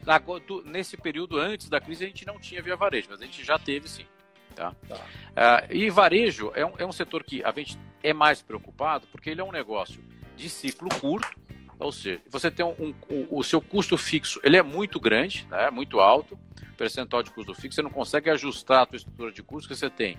nesse 0.64 0.96
período 0.96 1.38
antes 1.38 1.68
da 1.68 1.80
crise 1.80 2.04
a 2.04 2.06
gente 2.08 2.26
não 2.26 2.38
tinha 2.38 2.62
via 2.62 2.76
varejo, 2.76 3.08
mas 3.10 3.20
a 3.20 3.24
gente 3.24 3.44
já 3.44 3.58
teve 3.58 3.88
sim. 3.88 4.06
Tá? 4.54 4.74
tá. 4.86 4.96
Uh, 4.96 5.74
e 5.74 5.88
varejo 5.88 6.52
é 6.54 6.64
um, 6.64 6.74
é 6.78 6.84
um 6.84 6.92
setor 6.92 7.24
que 7.24 7.42
a 7.42 7.52
gente 7.52 7.78
é 8.02 8.12
mais 8.12 8.42
preocupado 8.42 9.06
porque 9.10 9.30
ele 9.30 9.40
é 9.40 9.44
um 9.44 9.52
negócio 9.52 10.04
de 10.36 10.48
ciclo 10.50 10.88
curto, 11.00 11.40
ou 11.78 11.90
seja, 11.90 12.20
você 12.28 12.50
tem 12.50 12.64
um, 12.64 12.74
um, 12.78 12.94
o, 13.08 13.38
o, 13.38 13.44
seu 13.44 13.60
custo 13.60 13.96
fixo, 13.96 14.40
ele 14.42 14.56
é 14.56 14.62
muito 14.62 15.00
grande, 15.00 15.46
né, 15.50 15.70
muito 15.70 16.00
alto, 16.00 16.38
percentual 16.76 17.22
de 17.22 17.30
custo 17.30 17.54
fixo, 17.54 17.76
você 17.76 17.82
não 17.82 17.90
consegue 17.90 18.30
ajustar 18.30 18.82
a 18.82 18.86
sua 18.88 18.96
estrutura 18.96 19.32
de 19.32 19.42
custo 19.42 19.68
que 19.68 19.74
você 19.74 19.88
tem 19.88 20.18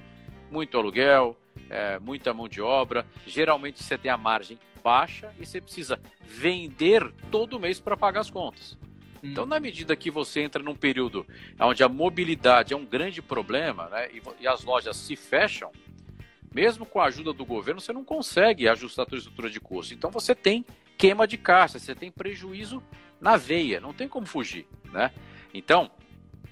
muito 0.51 0.77
aluguel, 0.77 1.38
é, 1.69 2.00
muita 2.00 2.33
mão 2.33 2.47
de 2.47 2.62
obra, 2.62 3.05
geralmente 3.25 3.83
você 3.83 3.97
tem 3.97 4.12
a 4.12 4.17
margem 4.17 4.57
baixa 4.83 5.33
e 5.39 5.45
você 5.45 5.62
precisa 5.62 6.00
vender 6.21 7.12
todo 7.31 7.59
mês 7.59 7.79
para 7.79 7.95
pagar 7.95 8.19
as 8.19 8.29
contas. 8.29 8.77
Então, 9.23 9.45
na 9.45 9.57
medida 9.57 9.95
que 9.95 10.11
você 10.11 10.41
entra 10.41 10.61
num 10.61 10.75
período 10.75 11.25
onde 11.57 11.81
a 11.81 11.87
mobilidade 11.87 12.73
é 12.73 12.77
um 12.77 12.85
grande 12.85 13.21
problema 13.21 13.87
né, 13.87 14.09
e, 14.11 14.21
e, 14.41 14.47
as 14.47 14.63
lojas 14.65 14.97
se 14.97 15.15
fecham, 15.15 15.71
mesmo 16.53 16.85
com 16.85 16.99
a 16.99 17.05
ajuda 17.05 17.31
do 17.31 17.45
governo, 17.45 17.79
você 17.79 17.93
não 17.93 18.03
consegue 18.03 18.67
ajustar 18.67 19.05
a 19.05 19.09
sua 19.09 19.17
estrutura 19.17 19.49
de 19.49 19.61
custo. 19.61 19.93
Então, 19.93 20.11
você 20.11 20.35
tem 20.35 20.65
queima 20.97 21.25
de 21.25 21.37
caixa, 21.37 21.79
você 21.79 21.95
tem 21.95 22.11
prejuízo 22.11 22.83
na 23.19 23.37
veia, 23.37 23.79
não 23.79 23.93
tem 23.93 24.09
como 24.09 24.25
fugir. 24.25 24.67
Né? 24.91 25.09
Então, 25.53 25.89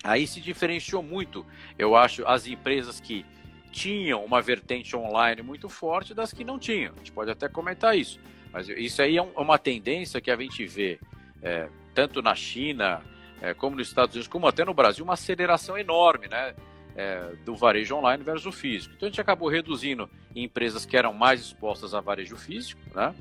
aí 0.01 0.25
se 0.25 0.39
diferenciou 0.39 1.03
muito, 1.03 1.45
eu 1.77 1.95
acho, 1.95 2.25
as 2.25 2.47
empresas 2.47 3.01
que 3.01 3.25
tinham 3.71 4.23
uma 4.23 4.41
vertente 4.41 4.95
online 4.95 5.41
muito 5.41 5.67
forte 5.67 6.13
das 6.13 6.33
que 6.33 6.43
não 6.43 6.57
tinham. 6.57 6.93
A 6.93 6.97
gente 6.97 7.11
pode 7.11 7.29
até 7.29 7.47
comentar 7.49 7.97
isso. 7.97 8.19
Mas 8.51 8.67
isso 8.69 9.01
aí 9.01 9.17
é 9.17 9.21
uma 9.21 9.57
tendência 9.57 10.19
que 10.19 10.29
a 10.29 10.35
gente 10.35 10.65
vê 10.65 10.99
é, 11.41 11.69
tanto 11.93 12.21
na 12.21 12.36
China, 12.36 13.01
é, 13.41 13.53
como 13.53 13.75
nos 13.75 13.88
Estados 13.88 14.15
Unidos, 14.15 14.27
como 14.27 14.48
até 14.48 14.63
no 14.63 14.74
Brasil, 14.74 15.03
uma 15.03 15.13
aceleração 15.13 15.77
enorme, 15.77 16.27
né? 16.27 16.55
É, 16.93 17.31
do 17.45 17.55
varejo 17.55 17.95
online 17.95 18.21
versus 18.21 18.45
o 18.45 18.51
físico. 18.51 18.93
Então 18.98 19.07
a 19.07 19.10
gente 19.10 19.21
acabou 19.21 19.48
reduzindo 19.48 20.10
em 20.36 20.43
empresas 20.43 20.86
que 20.86 20.98
eram 20.98 21.13
mais 21.13 21.39
expostas 21.39 21.93
a 21.93 22.01
varejo 22.01 22.36
físico, 22.36 22.81
né? 22.93 23.15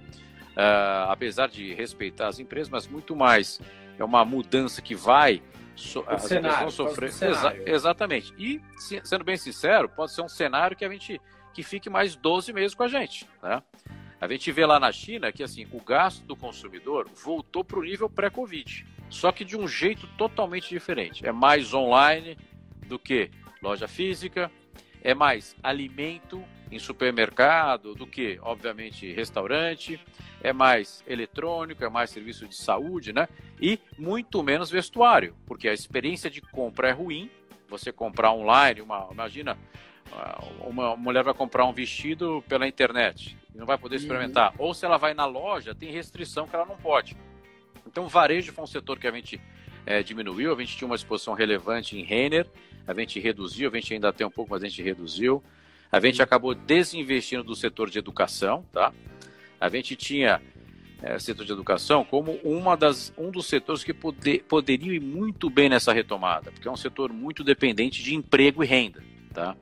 Uh, 0.50 1.08
apesar 1.08 1.48
de 1.48 1.72
respeitar 1.72 2.26
as 2.26 2.40
empresas, 2.40 2.68
mas 2.68 2.88
muito 2.88 3.14
mais 3.14 3.60
é 3.96 4.04
uma 4.04 4.24
mudança 4.24 4.82
que 4.82 4.96
vai 4.96 5.40
so, 5.76 6.04
as 6.08 6.24
cenário, 6.24 6.58
vão 6.58 6.70
sofrer 6.70 7.10
Exa 7.10 7.56
exatamente. 7.64 8.34
E 8.36 8.60
sendo 9.04 9.24
bem 9.24 9.36
sincero, 9.36 9.88
pode 9.88 10.12
ser 10.12 10.22
um 10.22 10.28
cenário 10.28 10.76
que 10.76 10.84
a 10.84 10.88
gente 10.88 11.20
que 11.54 11.62
fique 11.62 11.88
mais 11.88 12.16
12 12.16 12.52
meses 12.52 12.74
com 12.74 12.82
a 12.82 12.88
gente, 12.88 13.26
né? 13.42 13.62
A 14.20 14.28
gente 14.28 14.52
vê 14.52 14.66
lá 14.66 14.78
na 14.78 14.92
China 14.92 15.32
que 15.32 15.42
assim, 15.42 15.66
o 15.72 15.80
gasto 15.80 16.22
do 16.26 16.36
consumidor 16.36 17.08
voltou 17.24 17.64
para 17.64 17.78
o 17.78 17.82
nível 17.82 18.08
pré-Covid, 18.08 18.86
só 19.08 19.32
que 19.32 19.44
de 19.46 19.56
um 19.56 19.66
jeito 19.66 20.06
totalmente 20.18 20.68
diferente. 20.68 21.26
É 21.26 21.32
mais 21.32 21.72
online 21.72 22.36
do 22.86 22.98
que 22.98 23.30
loja 23.62 23.88
física, 23.88 24.50
é 25.02 25.14
mais 25.14 25.56
alimento 25.62 26.44
em 26.70 26.78
supermercado 26.78 27.94
do 27.94 28.06
que, 28.06 28.38
obviamente, 28.42 29.10
restaurante, 29.12 29.98
é 30.42 30.52
mais 30.52 31.02
eletrônico, 31.06 31.82
é 31.82 31.88
mais 31.88 32.10
serviço 32.10 32.46
de 32.46 32.56
saúde, 32.56 33.12
né? 33.12 33.26
E 33.60 33.78
muito 33.98 34.42
menos 34.42 34.70
vestuário, 34.70 35.34
porque 35.46 35.68
a 35.68 35.72
experiência 35.72 36.30
de 36.30 36.40
compra 36.40 36.90
é 36.90 36.92
ruim. 36.92 37.30
Você 37.68 37.90
comprar 37.90 38.32
online, 38.32 38.80
uma, 38.80 39.08
imagina, 39.10 39.56
uma 40.60 40.96
mulher 40.96 41.22
vai 41.24 41.34
comprar 41.34 41.64
um 41.66 41.72
vestido 41.72 42.42
pela 42.48 42.66
internet, 42.66 43.36
não 43.54 43.66
vai 43.66 43.78
poder 43.78 43.96
experimentar. 43.96 44.52
Uhum. 44.52 44.66
Ou 44.66 44.74
se 44.74 44.84
ela 44.84 44.96
vai 44.96 45.14
na 45.14 45.26
loja, 45.26 45.74
tem 45.74 45.90
restrição 45.90 46.46
que 46.46 46.54
ela 46.54 46.66
não 46.66 46.76
pode. 46.76 47.16
Então, 47.86 48.08
varejo 48.08 48.52
foi 48.52 48.64
um 48.64 48.66
setor 48.66 48.98
que 48.98 49.06
a 49.06 49.10
gente 49.12 49.40
é, 49.86 50.02
diminuiu, 50.02 50.54
a 50.54 50.60
gente 50.60 50.76
tinha 50.76 50.86
uma 50.86 50.96
exposição 50.96 51.34
relevante 51.34 51.98
em 51.98 52.04
Renner, 52.04 52.46
a 52.86 52.94
gente 52.94 53.18
reduziu, 53.20 53.70
a 53.70 53.74
gente 53.74 53.94
ainda 53.94 54.12
tem 54.12 54.26
um 54.26 54.30
pouco, 54.30 54.50
mas 54.52 54.62
a 54.62 54.68
gente 54.68 54.82
reduziu. 54.82 55.42
A 55.92 55.98
gente 55.98 56.22
acabou 56.22 56.54
desinvestindo 56.54 57.42
do 57.42 57.56
setor 57.56 57.90
de 57.90 57.98
educação, 57.98 58.64
tá? 58.72 58.92
A 59.60 59.68
gente 59.68 59.96
tinha 59.96 60.40
é, 61.02 61.18
setor 61.18 61.44
de 61.44 61.52
educação 61.52 62.04
como 62.04 62.32
uma 62.44 62.76
das, 62.76 63.12
um 63.18 63.30
dos 63.30 63.46
setores 63.46 63.82
que 63.82 63.92
poder, 63.92 64.44
poderiam 64.44 64.94
ir 64.94 65.00
muito 65.00 65.50
bem 65.50 65.68
nessa 65.68 65.92
retomada, 65.92 66.52
porque 66.52 66.68
é 66.68 66.70
um 66.70 66.76
setor 66.76 67.12
muito 67.12 67.42
dependente 67.42 68.02
de 68.02 68.14
emprego 68.14 68.62
e 68.62 68.66
renda, 68.66 69.02
tá? 69.32 69.56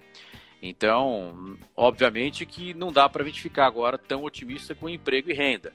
Então, 0.61 1.57
obviamente 1.77 2.45
que 2.45 2.75
não 2.75 2.93
dá 2.93 3.09
para 3.09 3.23
a 3.23 3.27
gente 3.27 3.41
ficar 3.41 3.67
agora 3.67 3.97
tão 3.97 4.25
otimista 4.25 4.75
com 4.75 4.89
emprego 4.89 5.31
e 5.31 5.35
renda. 5.35 5.73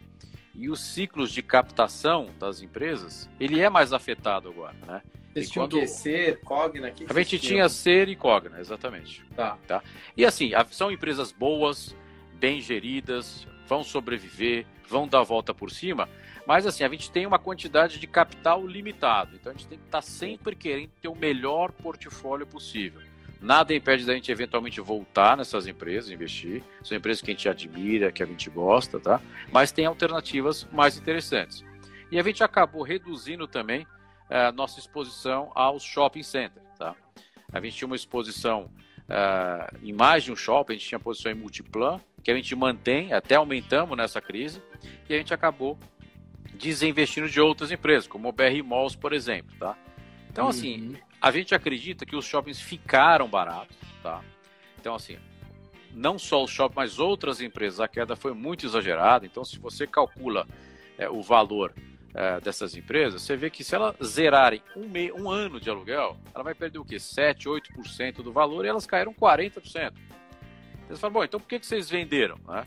E 0.54 0.70
os 0.70 0.82
ciclos 0.82 1.32
de 1.32 1.42
captação 1.42 2.30
das 2.38 2.62
empresas, 2.62 3.30
ele 3.40 3.60
é 3.60 3.70
mais 3.70 3.92
afetado 3.92 4.50
agora, 4.50 4.76
né? 4.86 5.02
Vocês 5.34 5.50
tinham 5.50 5.68
quando... 5.68 5.88
ser, 5.88 6.40
Cogna? 6.42 6.92
Que 6.92 7.06
a 7.10 7.14
gente 7.24 7.40
tinha 7.40 7.68
Ser 7.68 8.08
e 8.08 8.16
Cogna, 8.16 8.60
exatamente. 8.60 9.26
Tá. 9.36 9.58
tá. 9.68 9.82
E 10.16 10.24
assim, 10.24 10.52
são 10.70 10.92
empresas 10.92 11.32
boas, 11.32 11.96
bem 12.36 12.62
geridas, 12.62 13.48
vão 13.68 13.84
sobreviver, 13.84 14.68
vão 14.88 15.08
dar 15.08 15.22
a 15.22 15.24
volta 15.24 15.54
por 15.54 15.72
cima, 15.72 16.08
mas 16.46 16.68
assim, 16.68 16.84
a 16.84 16.90
gente 16.90 17.10
tem 17.10 17.26
uma 17.26 17.40
quantidade 17.40 17.98
de 17.98 18.06
capital 18.06 18.66
limitado, 18.68 19.36
então 19.36 19.52
a 19.52 19.56
gente 19.56 19.68
tem 19.68 19.80
que 19.80 19.86
estar 19.86 20.02
tá 20.02 20.08
sempre 20.08 20.56
querendo 20.56 20.92
ter 21.02 21.08
o 21.08 21.16
melhor 21.16 21.72
portfólio 21.72 22.46
possível. 22.46 23.02
Nada 23.44 23.76
impede 23.76 24.06
da 24.06 24.14
gente 24.14 24.32
eventualmente 24.32 24.80
voltar 24.80 25.36
nessas 25.36 25.68
empresas, 25.68 26.10
investir. 26.10 26.64
São 26.82 26.96
empresas 26.96 27.22
que 27.22 27.30
a 27.30 27.34
gente 27.34 27.50
admira, 27.50 28.10
que 28.10 28.24
a 28.24 28.26
gente 28.26 28.50
gosta, 28.50 29.02
tá? 29.02 29.20
Mas 29.52 29.70
tem 29.70 29.86
alternativas 29.86 30.66
mais 30.72 30.98
interessantes. 30.98 31.62
E 32.10 32.18
a 32.18 32.24
gente 32.24 32.42
acabou 32.42 32.84
reduzindo 32.84 33.46
também 33.46 33.86
a 34.30 34.50
nossa 34.54 34.80
exposição 34.80 35.52
aos 35.54 35.84
shopping 35.84 36.24
centers. 36.24 36.66
Tá? 36.80 36.96
A 37.52 37.60
gente 37.60 37.76
tinha 37.76 37.86
uma 37.86 37.98
exposição 37.98 38.72
uh, 39.10 39.78
em 39.84 39.92
mais 39.92 40.24
de 40.24 40.32
um 40.32 40.38
shopping, 40.38 40.74
a 40.74 40.78
gente 40.78 40.88
tinha 40.88 41.00
posição 41.00 41.30
em 41.30 41.36
multiplan, 41.36 42.00
que 42.24 42.32
a 42.32 42.36
gente 42.36 42.56
mantém, 42.56 43.12
até 43.12 43.36
aumentamos 43.36 43.98
nessa 43.98 44.22
crise, 44.22 44.62
e 45.10 45.14
a 45.14 45.18
gente 45.18 45.34
acabou 45.34 45.78
desinvestindo 46.54 47.28
de 47.28 47.42
outras 47.42 47.72
empresas, 47.72 48.08
como 48.08 48.30
o 48.30 48.32
BR 48.32 48.64
Malls, 48.64 48.96
por 48.96 49.12
exemplo. 49.12 49.54
Tá? 49.60 49.76
Então, 50.30 50.48
assim, 50.48 50.88
uhum. 50.88 50.96
A 51.24 51.32
gente 51.32 51.56
acredita 51.56 52.06
que 52.06 52.18
os 52.18 52.26
shoppings 52.26 52.60
ficaram 52.60 53.30
baratos. 53.30 53.78
Tá? 54.04 54.22
Então, 54.78 54.94
assim, 54.94 55.18
não 55.94 56.20
só 56.20 56.44
os 56.44 56.52
shoppings, 56.52 56.76
mas 56.76 57.00
outras 57.00 57.40
empresas, 57.40 57.80
a 57.80 57.88
queda 57.88 58.14
foi 58.14 58.34
muito 58.34 58.66
exagerada. 58.66 59.26
Então, 59.26 59.46
se 59.46 59.58
você 59.58 59.88
calcula 59.88 60.46
é, 60.98 61.10
o 61.10 61.22
valor 61.22 61.74
é, 62.14 62.42
dessas 62.42 62.76
empresas, 62.76 63.22
você 63.22 63.38
vê 63.38 63.50
que 63.50 63.64
se 63.64 63.74
elas 63.74 63.96
zerarem 64.04 64.62
um, 64.76 64.86
me... 64.90 65.14
um 65.14 65.32
ano 65.32 65.62
de 65.62 65.70
aluguel, 65.70 66.18
ela 66.36 66.44
vai 66.44 66.54
perder 66.54 66.80
o 66.80 66.84
quê? 66.84 67.00
7, 67.00 67.48
8% 67.48 68.16
do 68.16 68.34
valor 68.34 68.66
e 68.66 68.68
elas 68.68 68.86
caíram 68.86 69.14
40%. 69.14 69.54
Então, 69.64 69.94
você 70.90 70.98
fala, 70.98 71.14
bom, 71.14 71.24
então 71.24 71.40
por 71.40 71.48
que, 71.48 71.58
que 71.58 71.66
vocês 71.66 71.90
venderam? 71.90 72.38
Né? 72.46 72.66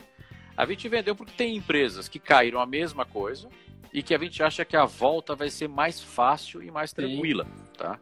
A 0.57 0.65
gente 0.65 0.89
vendeu 0.89 1.15
porque 1.15 1.35
tem 1.37 1.57
empresas 1.57 2.09
que 2.09 2.19
caíram 2.19 2.59
a 2.59 2.65
mesma 2.65 3.05
coisa 3.05 3.51
e 3.93 4.03
que 4.03 4.15
a 4.15 4.19
gente 4.19 4.43
acha 4.43 4.65
que 4.65 4.79
a 4.79 4.87
volta 4.87 5.35
vai 5.35 5.51
ser 5.51 5.69
mais 5.69 6.01
fácil 6.01 6.63
e 6.63 6.71
mais 6.71 6.95
tranquila, 6.95 7.47
tá? 7.77 8.01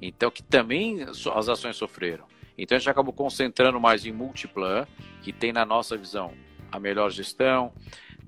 Então, 0.00 0.30
que 0.30 0.42
também 0.42 1.02
as 1.02 1.48
ações 1.48 1.76
sofreram. 1.76 2.26
Então, 2.56 2.76
a 2.76 2.78
gente 2.78 2.90
acabou 2.90 3.12
concentrando 3.12 3.80
mais 3.80 4.06
em 4.06 4.12
multiplan, 4.12 4.86
que 5.22 5.32
tem, 5.32 5.52
na 5.52 5.64
nossa 5.64 5.96
visão, 5.96 6.32
a 6.70 6.78
melhor 6.78 7.10
gestão, 7.10 7.72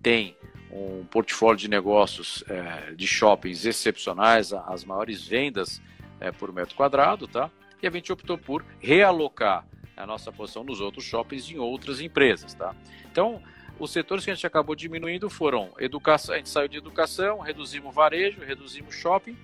tem 0.02 0.36
um 0.70 1.04
portfólio 1.04 1.58
de 1.58 1.68
negócios 1.68 2.44
é, 2.48 2.92
de 2.92 3.06
shoppings 3.06 3.64
excepcionais, 3.64 4.52
as 4.52 4.84
maiores 4.84 5.26
vendas 5.26 5.80
é, 6.20 6.30
por 6.30 6.52
metro 6.52 6.74
quadrado, 6.74 7.26
tá? 7.28 7.50
E 7.82 7.86
a 7.86 7.90
gente 7.90 8.12
optou 8.12 8.36
por 8.36 8.64
realocar 8.80 9.66
a 9.96 10.06
nossa 10.06 10.30
posição 10.32 10.64
nos 10.64 10.80
outros 10.80 11.04
shoppings 11.04 11.50
em 11.50 11.58
outras 11.58 12.00
empresas, 12.00 12.54
tá? 12.54 12.74
Então, 13.10 13.42
os 13.78 13.92
setores 13.92 14.24
que 14.24 14.30
a 14.30 14.34
gente 14.34 14.46
acabou 14.46 14.74
diminuindo 14.74 15.28
foram 15.28 15.70
educação, 15.78 16.34
a 16.34 16.38
gente 16.38 16.48
saiu 16.48 16.68
de 16.68 16.78
educação, 16.78 17.38
reduzimos 17.38 17.94
varejo, 17.94 18.40
reduzimos 18.40 18.94
shopping 18.94 19.36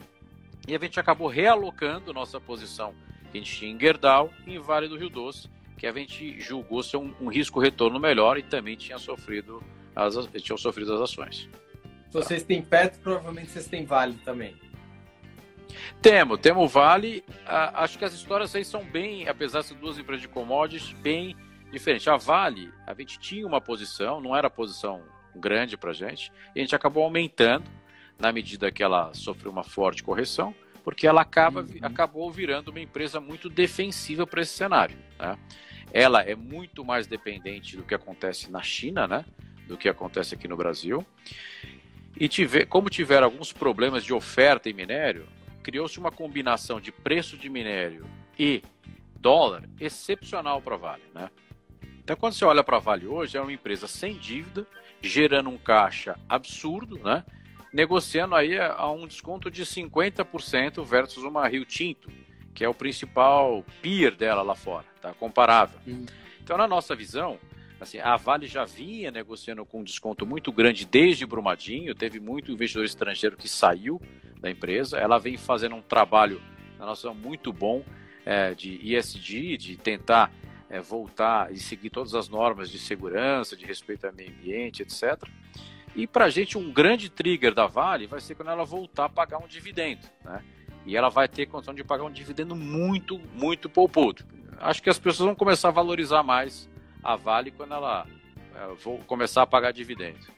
e 0.66 0.74
a 0.74 0.78
gente 0.78 1.00
acabou 1.00 1.28
realocando 1.28 2.12
nossa 2.12 2.40
posição 2.40 2.94
que 3.30 3.38
a 3.38 3.40
gente 3.40 3.56
tinha 3.56 3.70
em 3.72 3.80
Gerdau 3.80 4.30
e 4.46 4.54
em 4.54 4.58
Vale 4.58 4.88
do 4.88 4.96
Rio 4.96 5.08
Doce, 5.08 5.50
que 5.76 5.86
a 5.86 5.92
gente 5.92 6.38
julgou 6.38 6.82
ser 6.82 6.98
um, 6.98 7.14
um 7.20 7.28
risco 7.28 7.58
retorno 7.58 7.98
melhor 7.98 8.38
e 8.38 8.42
também 8.42 8.76
tinha 8.76 8.98
sofrido 8.98 9.62
as, 9.96 10.14
tinham 10.42 10.56
sofrido 10.56 10.94
as 10.94 11.00
ações. 11.00 11.48
Se 12.10 12.12
vocês 12.12 12.42
têm 12.42 12.62
Petro, 12.62 13.00
provavelmente 13.00 13.50
vocês 13.50 13.66
têm 13.66 13.84
Vale 13.84 14.14
também. 14.24 14.54
Temos, 16.00 16.38
temos 16.38 16.70
Vale. 16.70 17.24
Ah, 17.46 17.82
acho 17.82 17.98
que 17.98 18.04
as 18.04 18.12
histórias 18.12 18.54
aí 18.54 18.64
são 18.64 18.84
bem, 18.84 19.28
apesar 19.28 19.60
de 19.60 19.68
ser 19.68 19.74
duas 19.74 19.98
empresas 19.98 20.22
de 20.22 20.28
commodities, 20.28 20.92
bem 20.92 21.34
diferentes. 21.72 22.06
A 22.06 22.16
Vale, 22.16 22.70
a 22.86 22.94
gente 22.94 23.18
tinha 23.18 23.46
uma 23.46 23.60
posição, 23.60 24.20
não 24.20 24.36
era 24.36 24.50
posição 24.50 25.02
grande 25.34 25.76
para 25.76 25.92
gente, 25.94 26.30
e 26.54 26.60
a 26.60 26.62
gente 26.62 26.76
acabou 26.76 27.02
aumentando 27.02 27.64
na 28.18 28.32
medida 28.32 28.70
que 28.70 28.82
ela 28.82 29.12
sofreu 29.14 29.50
uma 29.50 29.64
forte 29.64 30.02
correção, 30.02 30.54
porque 30.84 31.06
ela 31.06 31.22
acaba, 31.22 31.60
uhum. 31.60 31.78
acabou 31.82 32.30
virando 32.30 32.68
uma 32.68 32.80
empresa 32.80 33.20
muito 33.20 33.48
defensiva 33.48 34.26
para 34.26 34.42
esse 34.42 34.52
cenário. 34.52 34.96
Né? 35.18 35.38
Ela 35.92 36.22
é 36.22 36.34
muito 36.34 36.84
mais 36.84 37.06
dependente 37.06 37.76
do 37.76 37.82
que 37.82 37.94
acontece 37.94 38.50
na 38.50 38.62
China, 38.62 39.06
né? 39.06 39.24
do 39.66 39.76
que 39.76 39.88
acontece 39.88 40.34
aqui 40.34 40.48
no 40.48 40.56
Brasil. 40.56 41.06
E 42.16 42.28
tiver, 42.28 42.66
como 42.66 42.90
tiveram 42.90 43.24
alguns 43.24 43.52
problemas 43.52 44.04
de 44.04 44.12
oferta 44.12 44.68
em 44.68 44.72
minério, 44.72 45.26
criou-se 45.62 45.98
uma 45.98 46.10
combinação 46.10 46.80
de 46.80 46.92
preço 46.92 47.36
de 47.36 47.48
minério 47.48 48.06
e 48.38 48.62
dólar 49.18 49.68
excepcional 49.80 50.60
para 50.60 50.74
a 50.74 50.78
Vale. 50.78 51.02
Né? 51.14 51.30
Então, 52.02 52.16
quando 52.16 52.34
você 52.34 52.44
olha 52.44 52.64
para 52.64 52.76
a 52.76 52.80
Vale 52.80 53.06
hoje, 53.06 53.36
é 53.36 53.40
uma 53.40 53.52
empresa 53.52 53.86
sem 53.86 54.18
dívida, 54.18 54.66
gerando 55.00 55.48
um 55.48 55.56
caixa 55.56 56.18
absurdo, 56.28 56.98
né? 56.98 57.24
Negociando 57.72 58.34
aí 58.34 58.58
a 58.58 58.90
um 58.90 59.06
desconto 59.06 59.50
de 59.50 59.64
50% 59.64 60.84
versus 60.84 61.24
uma 61.24 61.48
Rio 61.48 61.64
Tinto, 61.64 62.10
que 62.54 62.64
é 62.64 62.68
o 62.68 62.74
principal 62.74 63.64
peer 63.80 64.14
dela 64.14 64.42
lá 64.42 64.54
fora, 64.54 64.84
tá? 65.00 65.12
comparável. 65.14 65.80
Hum. 65.86 66.04
Então, 66.42 66.56
na 66.56 66.66
nossa 66.66 66.94
visão, 66.94 67.38
Assim, 67.82 67.98
a 67.98 68.16
Vale 68.16 68.46
já 68.46 68.64
vinha 68.64 69.10
negociando 69.10 69.66
com 69.66 69.80
um 69.80 69.82
desconto 69.82 70.24
muito 70.24 70.52
grande 70.52 70.86
desde 70.86 71.26
Brumadinho, 71.26 71.96
teve 71.96 72.20
muito 72.20 72.52
investidor 72.52 72.84
estrangeiro 72.84 73.36
que 73.36 73.48
saiu 73.48 74.00
da 74.40 74.48
empresa. 74.48 74.98
Ela 74.98 75.18
vem 75.18 75.36
fazendo 75.36 75.74
um 75.74 75.82
trabalho, 75.82 76.40
na 76.78 76.86
nossa 76.86 77.12
muito 77.12 77.52
bom, 77.52 77.84
é, 78.24 78.54
de 78.54 78.78
ESG, 78.94 79.56
de 79.56 79.76
tentar 79.76 80.32
é, 80.70 80.80
voltar 80.80 81.52
e 81.52 81.56
seguir 81.56 81.90
todas 81.90 82.14
as 82.14 82.28
normas 82.28 82.70
de 82.70 82.78
segurança, 82.78 83.56
de 83.56 83.66
respeito 83.66 84.06
ao 84.06 84.12
meio 84.12 84.30
ambiente, 84.30 84.82
etc. 84.82 85.28
E 85.94 86.06
para 86.06 86.26
a 86.26 86.30
gente, 86.30 86.56
um 86.56 86.72
grande 86.72 87.10
trigger 87.10 87.54
da 87.54 87.66
Vale 87.66 88.06
vai 88.06 88.20
ser 88.20 88.34
quando 88.34 88.50
ela 88.50 88.64
voltar 88.64 89.06
a 89.06 89.08
pagar 89.08 89.38
um 89.38 89.46
dividendo. 89.46 90.06
Né? 90.24 90.42
E 90.86 90.96
ela 90.96 91.08
vai 91.08 91.28
ter 91.28 91.46
condição 91.46 91.74
de 91.74 91.84
pagar 91.84 92.04
um 92.04 92.10
dividendo 92.10 92.56
muito, 92.56 93.18
muito 93.34 93.68
poupudo. 93.68 94.24
Acho 94.58 94.82
que 94.82 94.90
as 94.90 94.98
pessoas 94.98 95.26
vão 95.26 95.34
começar 95.34 95.68
a 95.68 95.72
valorizar 95.72 96.22
mais 96.22 96.68
a 97.02 97.16
Vale 97.16 97.50
quando 97.50 97.74
ela 97.74 98.06
é, 98.54 98.74
vou 98.82 98.98
começar 99.00 99.42
a 99.42 99.46
pagar 99.46 99.72
dividendos. 99.72 100.28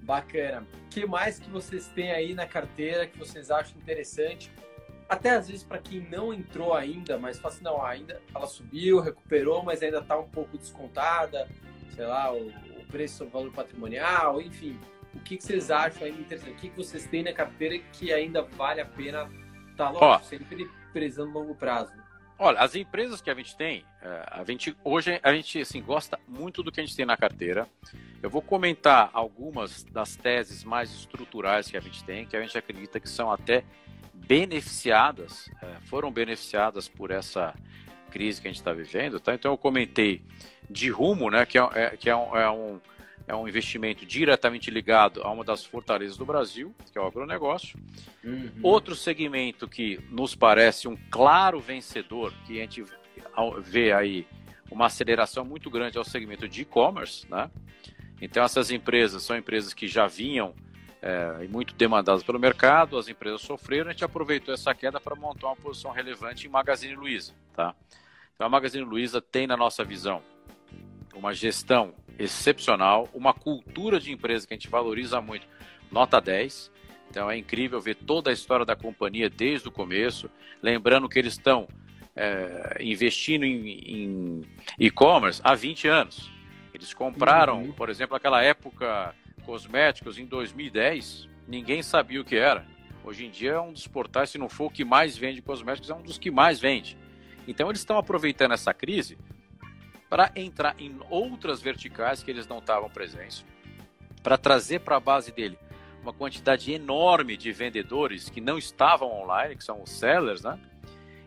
Bacana. 0.00 0.66
O 0.86 0.88
que 0.88 1.06
mais 1.06 1.38
que 1.38 1.50
vocês 1.50 1.88
têm 1.88 2.10
aí 2.12 2.34
na 2.34 2.46
carteira 2.46 3.06
que 3.06 3.18
vocês 3.18 3.50
acham 3.50 3.78
interessante 3.78 4.50
até 5.08 5.30
às 5.30 5.48
vezes 5.48 5.64
para 5.64 5.78
quem 5.78 6.00
não 6.00 6.34
entrou 6.34 6.74
ainda, 6.74 7.18
mas 7.18 7.38
fala 7.38 7.54
assim, 7.54 7.64
não, 7.64 7.82
ainda 7.82 8.20
ela 8.34 8.46
subiu, 8.46 9.00
recuperou, 9.00 9.62
mas 9.62 9.82
ainda 9.82 9.98
está 9.98 10.18
um 10.18 10.28
pouco 10.28 10.58
descontada, 10.58 11.48
sei 11.94 12.06
lá, 12.06 12.32
o, 12.32 12.48
o 12.48 12.84
preço 12.90 13.18
sobre 13.18 13.30
o 13.30 13.38
valor 13.38 13.52
patrimonial, 13.52 14.40
enfim. 14.42 14.78
O 15.18 15.20
que, 15.20 15.36
que 15.36 15.44
vocês 15.44 15.70
acham 15.70 16.06
ainda 16.06 16.20
interessante? 16.20 16.52
O 16.52 16.56
que, 16.56 16.68
que 16.70 16.76
vocês 16.76 17.06
têm 17.06 17.24
na 17.24 17.32
carteira 17.32 17.78
que 17.92 18.12
ainda 18.12 18.42
vale 18.42 18.80
a 18.80 18.86
pena 18.86 19.28
estar 19.70 19.92
tá, 19.92 20.20
sempre 20.20 20.70
prezando 20.92 21.32
longo 21.32 21.54
prazo? 21.54 21.92
Olha, 22.38 22.60
as 22.60 22.76
empresas 22.76 23.20
que 23.20 23.28
a 23.28 23.34
gente 23.34 23.56
tem, 23.56 23.84
é, 24.00 24.26
a 24.30 24.44
gente 24.44 24.76
hoje 24.84 25.18
a 25.24 25.34
gente 25.34 25.60
assim 25.60 25.82
gosta 25.82 26.18
muito 26.26 26.62
do 26.62 26.70
que 26.70 26.80
a 26.80 26.84
gente 26.84 26.94
tem 26.94 27.04
na 27.04 27.16
carteira. 27.16 27.68
Eu 28.22 28.30
vou 28.30 28.40
comentar 28.40 29.10
algumas 29.12 29.82
das 29.82 30.14
teses 30.14 30.62
mais 30.62 30.90
estruturais 30.92 31.68
que 31.68 31.76
a 31.76 31.80
gente 31.80 32.04
tem, 32.04 32.24
que 32.24 32.36
a 32.36 32.40
gente 32.40 32.56
acredita 32.56 33.00
que 33.00 33.08
são 33.08 33.32
até 33.32 33.64
beneficiadas, 34.14 35.50
é, 35.60 35.80
foram 35.86 36.12
beneficiadas 36.12 36.88
por 36.88 37.10
essa 37.10 37.54
crise 38.10 38.40
que 38.40 38.46
a 38.46 38.50
gente 38.50 38.60
está 38.60 38.72
vivendo, 38.72 39.18
tá? 39.18 39.34
Então 39.34 39.52
eu 39.52 39.58
comentei 39.58 40.22
de 40.70 40.90
rumo, 40.90 41.30
né, 41.30 41.44
que 41.44 41.58
é, 41.58 41.68
é 41.74 41.96
que 41.96 42.08
é 42.08 42.16
um, 42.16 42.36
é 42.36 42.50
um 42.50 42.80
é 43.28 43.34
um 43.36 43.46
investimento 43.46 44.06
diretamente 44.06 44.70
ligado 44.70 45.22
a 45.22 45.30
uma 45.30 45.44
das 45.44 45.62
fortalezas 45.62 46.16
do 46.16 46.24
Brasil, 46.24 46.74
que 46.90 46.98
é 46.98 47.00
o 47.00 47.06
agronegócio. 47.06 47.78
Uhum. 48.24 48.50
Outro 48.62 48.96
segmento 48.96 49.68
que 49.68 50.00
nos 50.10 50.34
parece 50.34 50.88
um 50.88 50.96
claro 51.10 51.60
vencedor, 51.60 52.32
que 52.46 52.58
a 52.58 52.62
gente 52.62 52.84
vê 53.60 53.92
aí 53.92 54.26
uma 54.70 54.86
aceleração 54.86 55.44
muito 55.44 55.70
grande 55.70 55.98
é 55.98 56.00
o 56.00 56.04
segmento 56.04 56.48
de 56.48 56.62
e-commerce, 56.62 57.30
né? 57.30 57.50
Então 58.20 58.42
essas 58.42 58.70
empresas 58.70 59.22
são 59.22 59.36
empresas 59.36 59.74
que 59.74 59.86
já 59.86 60.06
vinham 60.06 60.54
é, 61.02 61.46
muito 61.48 61.74
demandadas 61.74 62.22
pelo 62.22 62.38
mercado, 62.38 62.96
as 62.96 63.08
empresas 63.08 63.42
sofreram, 63.42 63.90
a 63.90 63.92
gente 63.92 64.04
aproveitou 64.04 64.54
essa 64.54 64.74
queda 64.74 64.98
para 64.98 65.14
montar 65.14 65.48
uma 65.48 65.56
posição 65.56 65.90
relevante 65.90 66.46
em 66.46 66.50
Magazine 66.50 66.94
Luiza, 66.94 67.34
tá? 67.54 67.74
Então 68.34 68.46
a 68.46 68.50
Magazine 68.50 68.84
Luiza 68.84 69.20
tem 69.20 69.46
na 69.46 69.56
nossa 69.56 69.84
visão 69.84 70.22
uma 71.18 71.34
gestão 71.34 71.92
excepcional, 72.18 73.08
uma 73.12 73.34
cultura 73.34 73.98
de 74.00 74.12
empresa 74.12 74.46
que 74.46 74.54
a 74.54 74.56
gente 74.56 74.68
valoriza 74.68 75.20
muito, 75.20 75.46
nota 75.90 76.20
10. 76.20 76.70
Então 77.10 77.30
é 77.30 77.36
incrível 77.36 77.80
ver 77.80 77.94
toda 77.94 78.30
a 78.30 78.32
história 78.32 78.64
da 78.64 78.76
companhia 78.76 79.28
desde 79.28 79.68
o 79.68 79.70
começo. 79.70 80.30
Lembrando 80.62 81.08
que 81.08 81.18
eles 81.18 81.34
estão 81.34 81.68
é, 82.14 82.78
investindo 82.80 83.44
em 83.44 84.42
e-commerce 84.78 85.40
há 85.42 85.54
20 85.54 85.88
anos. 85.88 86.30
Eles 86.72 86.92
compraram, 86.92 87.62
uhum. 87.62 87.72
por 87.72 87.88
exemplo, 87.88 88.16
aquela 88.16 88.42
época 88.42 89.14
cosméticos 89.44 90.18
em 90.18 90.26
2010, 90.26 91.28
ninguém 91.46 91.82
sabia 91.82 92.20
o 92.20 92.24
que 92.24 92.36
era. 92.36 92.66
Hoje 93.02 93.24
em 93.24 93.30
dia 93.30 93.52
é 93.52 93.60
um 93.60 93.72
dos 93.72 93.86
portais, 93.86 94.30
se 94.30 94.38
não 94.38 94.48
for 94.48 94.66
o 94.66 94.70
que 94.70 94.84
mais 94.84 95.16
vende 95.16 95.40
cosméticos, 95.40 95.88
é 95.88 95.94
um 95.94 96.02
dos 96.02 96.18
que 96.18 96.30
mais 96.30 96.60
vende. 96.60 96.98
Então 97.46 97.70
eles 97.70 97.80
estão 97.80 97.96
aproveitando 97.96 98.52
essa 98.52 98.74
crise 98.74 99.16
para 100.08 100.32
entrar 100.34 100.74
em 100.78 100.98
outras 101.10 101.60
verticais 101.60 102.22
que 102.22 102.30
eles 102.30 102.46
não 102.46 102.58
estavam 102.58 102.88
presentes, 102.88 103.44
para 104.22 104.38
trazer 104.38 104.80
para 104.80 104.96
a 104.96 105.00
base 105.00 105.32
dele 105.32 105.58
uma 106.02 106.12
quantidade 106.12 106.72
enorme 106.72 107.36
de 107.36 107.52
vendedores 107.52 108.30
que 108.30 108.40
não 108.40 108.56
estavam 108.56 109.12
online, 109.22 109.56
que 109.56 109.64
são 109.64 109.82
os 109.82 109.90
sellers, 109.90 110.42
né? 110.42 110.58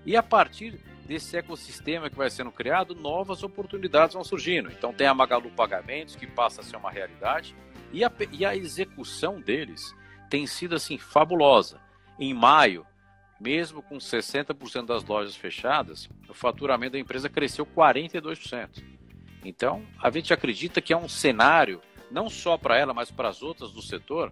E 0.05 0.15
a 0.15 0.23
partir 0.23 0.79
desse 1.05 1.37
ecossistema 1.37 2.09
que 2.09 2.15
vai 2.15 2.29
sendo 2.29 2.51
criado, 2.51 2.95
novas 2.95 3.43
oportunidades 3.43 4.13
vão 4.13 4.23
surgindo. 4.23 4.71
Então 4.71 4.93
tem 4.93 5.07
a 5.07 5.13
Magalu 5.13 5.51
Pagamentos, 5.51 6.15
que 6.15 6.25
passa 6.25 6.61
a 6.61 6.63
ser 6.63 6.77
uma 6.77 6.89
realidade, 6.89 7.55
e 7.91 8.03
a, 8.03 8.11
e 8.31 8.45
a 8.45 8.55
execução 8.55 9.39
deles 9.39 9.93
tem 10.29 10.47
sido 10.47 10.75
assim 10.75 10.97
fabulosa. 10.97 11.79
Em 12.17 12.33
maio, 12.33 12.85
mesmo 13.41 13.81
com 13.81 13.97
60% 13.97 14.85
das 14.85 15.03
lojas 15.03 15.35
fechadas, 15.35 16.07
o 16.29 16.33
faturamento 16.33 16.93
da 16.93 16.99
empresa 16.99 17.27
cresceu 17.27 17.65
42%. 17.65 18.83
Então, 19.43 19.83
a 19.99 20.11
gente 20.11 20.31
acredita 20.31 20.79
que 20.79 20.93
é 20.93 20.97
um 20.97 21.09
cenário, 21.09 21.81
não 22.11 22.29
só 22.29 22.55
para 22.55 22.77
ela, 22.77 22.93
mas 22.93 23.09
para 23.09 23.29
as 23.29 23.41
outras 23.41 23.71
do 23.71 23.81
setor, 23.81 24.31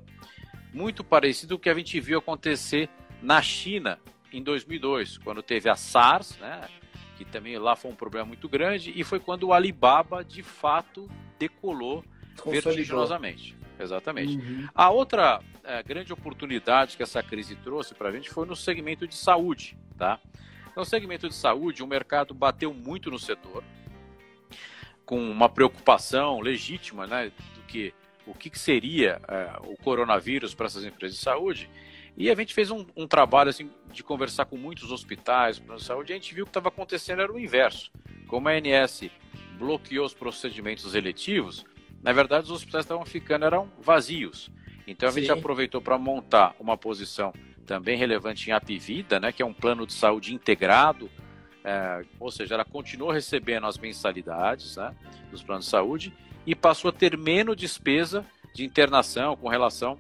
muito 0.72 1.04
parecido 1.04 1.56
com 1.56 1.60
o 1.60 1.64
que 1.64 1.70
a 1.70 1.74
gente 1.74 2.00
viu 2.00 2.20
acontecer 2.20 2.88
na 3.22 3.42
China 3.42 4.00
em 4.32 4.44
2002, 4.44 5.18
quando 5.18 5.42
teve 5.42 5.68
a 5.68 5.76
SARS, 5.76 6.38
né, 6.38 6.70
que 7.18 7.26
também 7.26 7.58
lá 7.58 7.76
foi 7.76 7.90
um 7.90 7.96
problema 7.96 8.28
muito 8.28 8.48
grande, 8.48 8.94
e 8.96 9.04
foi 9.04 9.20
quando 9.20 9.46
o 9.46 9.54
Alibaba 9.54 10.24
de 10.24 10.44
fato 10.44 11.10
decolou 11.40 12.06
vertiginosamente. 12.46 13.58
Exatamente. 13.80 14.38
Uhum. 14.38 14.68
A 14.76 14.90
outra 14.90 15.42
é, 15.70 15.84
grande 15.84 16.12
oportunidade 16.12 16.98
que 16.98 17.04
essa 17.04 17.22
crise 17.22 17.56
trouxe 17.56 17.94
para 17.94 18.10
a 18.10 18.12
gente 18.12 18.30
foi 18.30 18.46
no 18.48 18.56
segmento 18.56 19.08
de 19.08 19.16
saúde, 19.16 19.78
tá? 19.98 20.20
No 20.76 20.84
segmento 20.84 21.30
de 21.30 21.36
saúde, 21.36 21.84
o 21.84 21.88
mercado 21.88 22.34
bateu 22.34 22.74
muito 22.74 23.12
no 23.12 23.20
setor, 23.20 23.64
com 25.06 25.20
uma 25.30 25.48
preocupação 25.48 26.40
legítima, 26.40 27.06
né, 27.06 27.32
do 27.56 27.62
que 27.68 27.94
o 28.26 28.34
que, 28.34 28.58
seria 28.58 29.20
é, 29.28 29.52
o 29.64 29.76
coronavírus 29.78 30.54
para 30.54 30.68
essas 30.68 30.86
empresas 30.86 31.18
de 31.18 31.24
saúde. 31.24 31.70
E 32.16 32.30
a 32.30 32.36
gente 32.36 32.54
fez 32.54 32.70
um, 32.70 32.86
um 32.96 33.08
trabalho 33.08 33.50
assim 33.50 33.72
de 33.92 34.04
conversar 34.04 34.46
com 34.46 34.58
muitos 34.58 34.92
hospitais, 34.92 35.58
planos 35.58 35.84
de 35.84 35.88
saúde, 35.88 36.12
e 36.12 36.14
a 36.14 36.18
gente 36.18 36.34
viu 36.34 36.46
que 36.46 36.50
estava 36.50 36.70
acontecendo 36.70 37.22
era 37.22 37.32
o 37.32 37.40
inverso. 37.40 37.92
Como 38.28 38.48
a 38.48 38.52
ANS 38.54 39.10
bloqueou 39.58 40.06
os 40.06 40.14
procedimentos 40.14 40.94
eletivos, 40.96 41.66
na 42.02 42.14
verdade, 42.14 42.46
os 42.46 42.52
hospitais 42.52 42.86
estavam 42.86 43.06
ficando 43.06 43.46
eram 43.46 43.72
vazios. 43.80 44.50
Então 44.92 45.10
a 45.10 45.12
Sim. 45.12 45.22
gente 45.22 45.32
aproveitou 45.32 45.82
para 45.82 45.98
montar 45.98 46.56
uma 46.60 46.76
posição 46.76 47.34
também 47.66 47.98
relevante 47.98 48.50
em 48.50 48.54
Apivida, 48.54 49.20
né, 49.20 49.32
que 49.32 49.44
é 49.44 49.46
um 49.46 49.54
plano 49.54 49.86
de 49.86 49.94
saúde 49.94 50.34
integrado, 50.34 51.10
é, 51.64 52.04
ou 52.20 52.32
seja, 52.32 52.56
ela 52.56 52.66
continuou 52.66 53.12
recebendo 53.12 53.68
as 53.68 53.78
mensalidades 53.78 54.78
né, 54.78 54.96
dos 55.30 55.44
planos 55.44 55.66
de 55.66 55.72
saúde 55.72 56.14
e 56.48 56.56
passou 56.56 56.90
a 56.90 56.92
ter 56.92 57.16
menos 57.16 57.56
despesa 57.56 58.26
de 58.56 58.66
internação 58.66 59.36
com 59.36 59.48
relação 59.48 60.00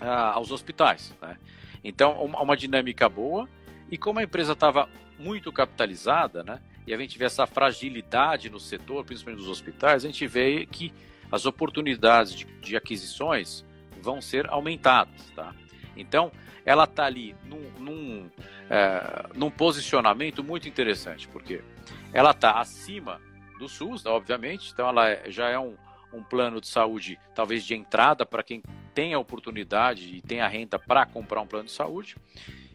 a, 0.00 0.32
aos 0.32 0.50
hospitais. 0.50 1.14
Né? 1.20 1.36
Então, 1.84 2.12
uma, 2.24 2.40
uma 2.40 2.56
dinâmica 2.56 3.08
boa. 3.08 3.48
E 3.90 3.98
como 3.98 4.20
a 4.20 4.22
empresa 4.22 4.52
estava 4.52 4.88
muito 5.18 5.52
capitalizada, 5.52 6.42
né, 6.42 6.60
e 6.86 6.94
a 6.94 6.96
gente 6.96 7.18
vê 7.18 7.26
essa 7.26 7.46
fragilidade 7.46 8.48
no 8.48 8.58
setor, 8.58 9.04
principalmente 9.04 9.40
dos 9.40 9.50
hospitais, 9.50 10.04
a 10.04 10.06
gente 10.06 10.26
vê 10.26 10.64
que 10.64 10.92
as 11.30 11.44
oportunidades 11.44 12.34
de, 12.34 12.46
de 12.60 12.76
aquisições 12.76 13.64
vão 14.02 14.20
ser 14.20 14.48
aumentadas, 14.50 15.30
tá? 15.34 15.54
Então, 15.96 16.32
ela 16.64 16.84
está 16.84 17.04
ali 17.04 17.34
num, 17.44 17.70
num, 17.78 18.30
é, 18.70 19.26
num, 19.34 19.50
posicionamento 19.50 20.42
muito 20.42 20.68
interessante, 20.68 21.28
porque 21.28 21.62
ela 22.12 22.30
está 22.30 22.60
acima 22.60 23.20
do 23.58 23.68
SUS, 23.68 24.04
obviamente, 24.06 24.70
então 24.72 24.88
ela 24.88 25.08
é, 25.08 25.30
já 25.30 25.48
é 25.48 25.58
um, 25.58 25.76
um 26.12 26.22
plano 26.22 26.60
de 26.60 26.68
saúde, 26.68 27.18
talvez 27.34 27.64
de 27.64 27.74
entrada 27.74 28.24
para 28.26 28.42
quem 28.42 28.62
tem 28.94 29.14
a 29.14 29.18
oportunidade 29.18 30.16
e 30.16 30.20
tem 30.20 30.40
a 30.40 30.48
renda 30.48 30.78
para 30.78 31.06
comprar 31.06 31.40
um 31.40 31.46
plano 31.46 31.66
de 31.66 31.72
saúde. 31.72 32.16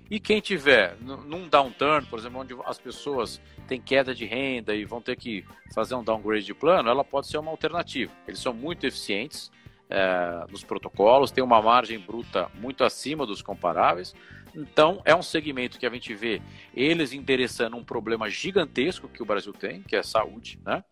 E 0.10 0.22
quem 0.22 0.40
tiver 0.40 0.96
num 1.02 1.50
downturn, 1.50 2.08
por 2.08 2.18
exemplo, 2.18 2.40
onde 2.40 2.56
as 2.66 2.78
pessoas 2.78 3.42
têm 3.68 3.82
queda 3.82 4.16
de 4.16 4.26
renda 4.26 4.74
e 4.74 4.86
vão 4.86 5.02
ter 5.02 5.18
que 5.18 5.44
fazer 5.76 5.96
um 5.96 6.04
downgrade 6.04 6.46
de 6.46 6.54
plano, 6.54 6.90
ela 6.90 7.04
pode 7.04 7.28
ser 7.28 7.38
uma 7.38 7.52
alternativa. 7.52 8.12
Eles 8.26 8.40
são 8.40 8.54
muito 8.54 8.86
eficientes 8.86 9.52
é, 9.90 10.46
nos 10.50 10.64
protocolos, 10.64 11.32
tem 11.32 11.44
uma 11.44 11.62
margem 11.62 12.00
bruta 12.00 12.50
muito 12.56 12.84
acima 12.84 13.26
dos 13.26 13.42
comparáveis. 13.42 14.16
Então, 14.56 15.02
é 15.06 15.16
um 15.16 15.22
segmento 15.22 15.78
que 15.78 15.86
a 15.86 15.90
gente 15.90 16.14
vê 16.14 16.42
eles 16.74 17.14
endereçando 17.14 17.78
um 17.78 17.84
problema 17.84 18.30
gigantesco 18.30 19.08
que 19.08 19.22
o 19.22 19.26
Brasil 19.26 19.54
tem, 19.54 19.82
que 19.82 19.96
é 19.96 20.00
a 20.00 20.04
saúde, 20.04 20.60
né? 20.66 20.84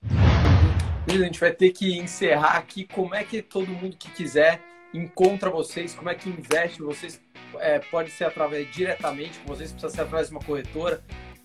A 1.08 1.12
gente 1.12 1.40
vai 1.40 1.52
ter 1.52 1.72
que 1.72 1.98
encerrar 1.98 2.58
aqui. 2.58 2.86
Como 2.86 3.16
é 3.16 3.24
que 3.24 3.42
todo 3.42 3.68
mundo 3.68 3.96
que 3.98 4.10
quiser 4.12 4.62
encontra 4.94 5.50
vocês? 5.50 5.94
Como 5.94 6.10
é 6.10 6.16
que 6.16 6.30
investe 6.30 6.82
vocês? 6.82 7.22
É, 7.60 7.80
pode 7.80 8.12
ser 8.12 8.26
através 8.26 8.70
diretamente 8.72 9.40
com 9.40 9.48
vocês, 9.48 9.72
precisa 9.72 9.94
ser 9.94 10.02
através 10.02 10.30
de 10.30 10.36
uma 10.36 10.44
corretora. 10.44 11.02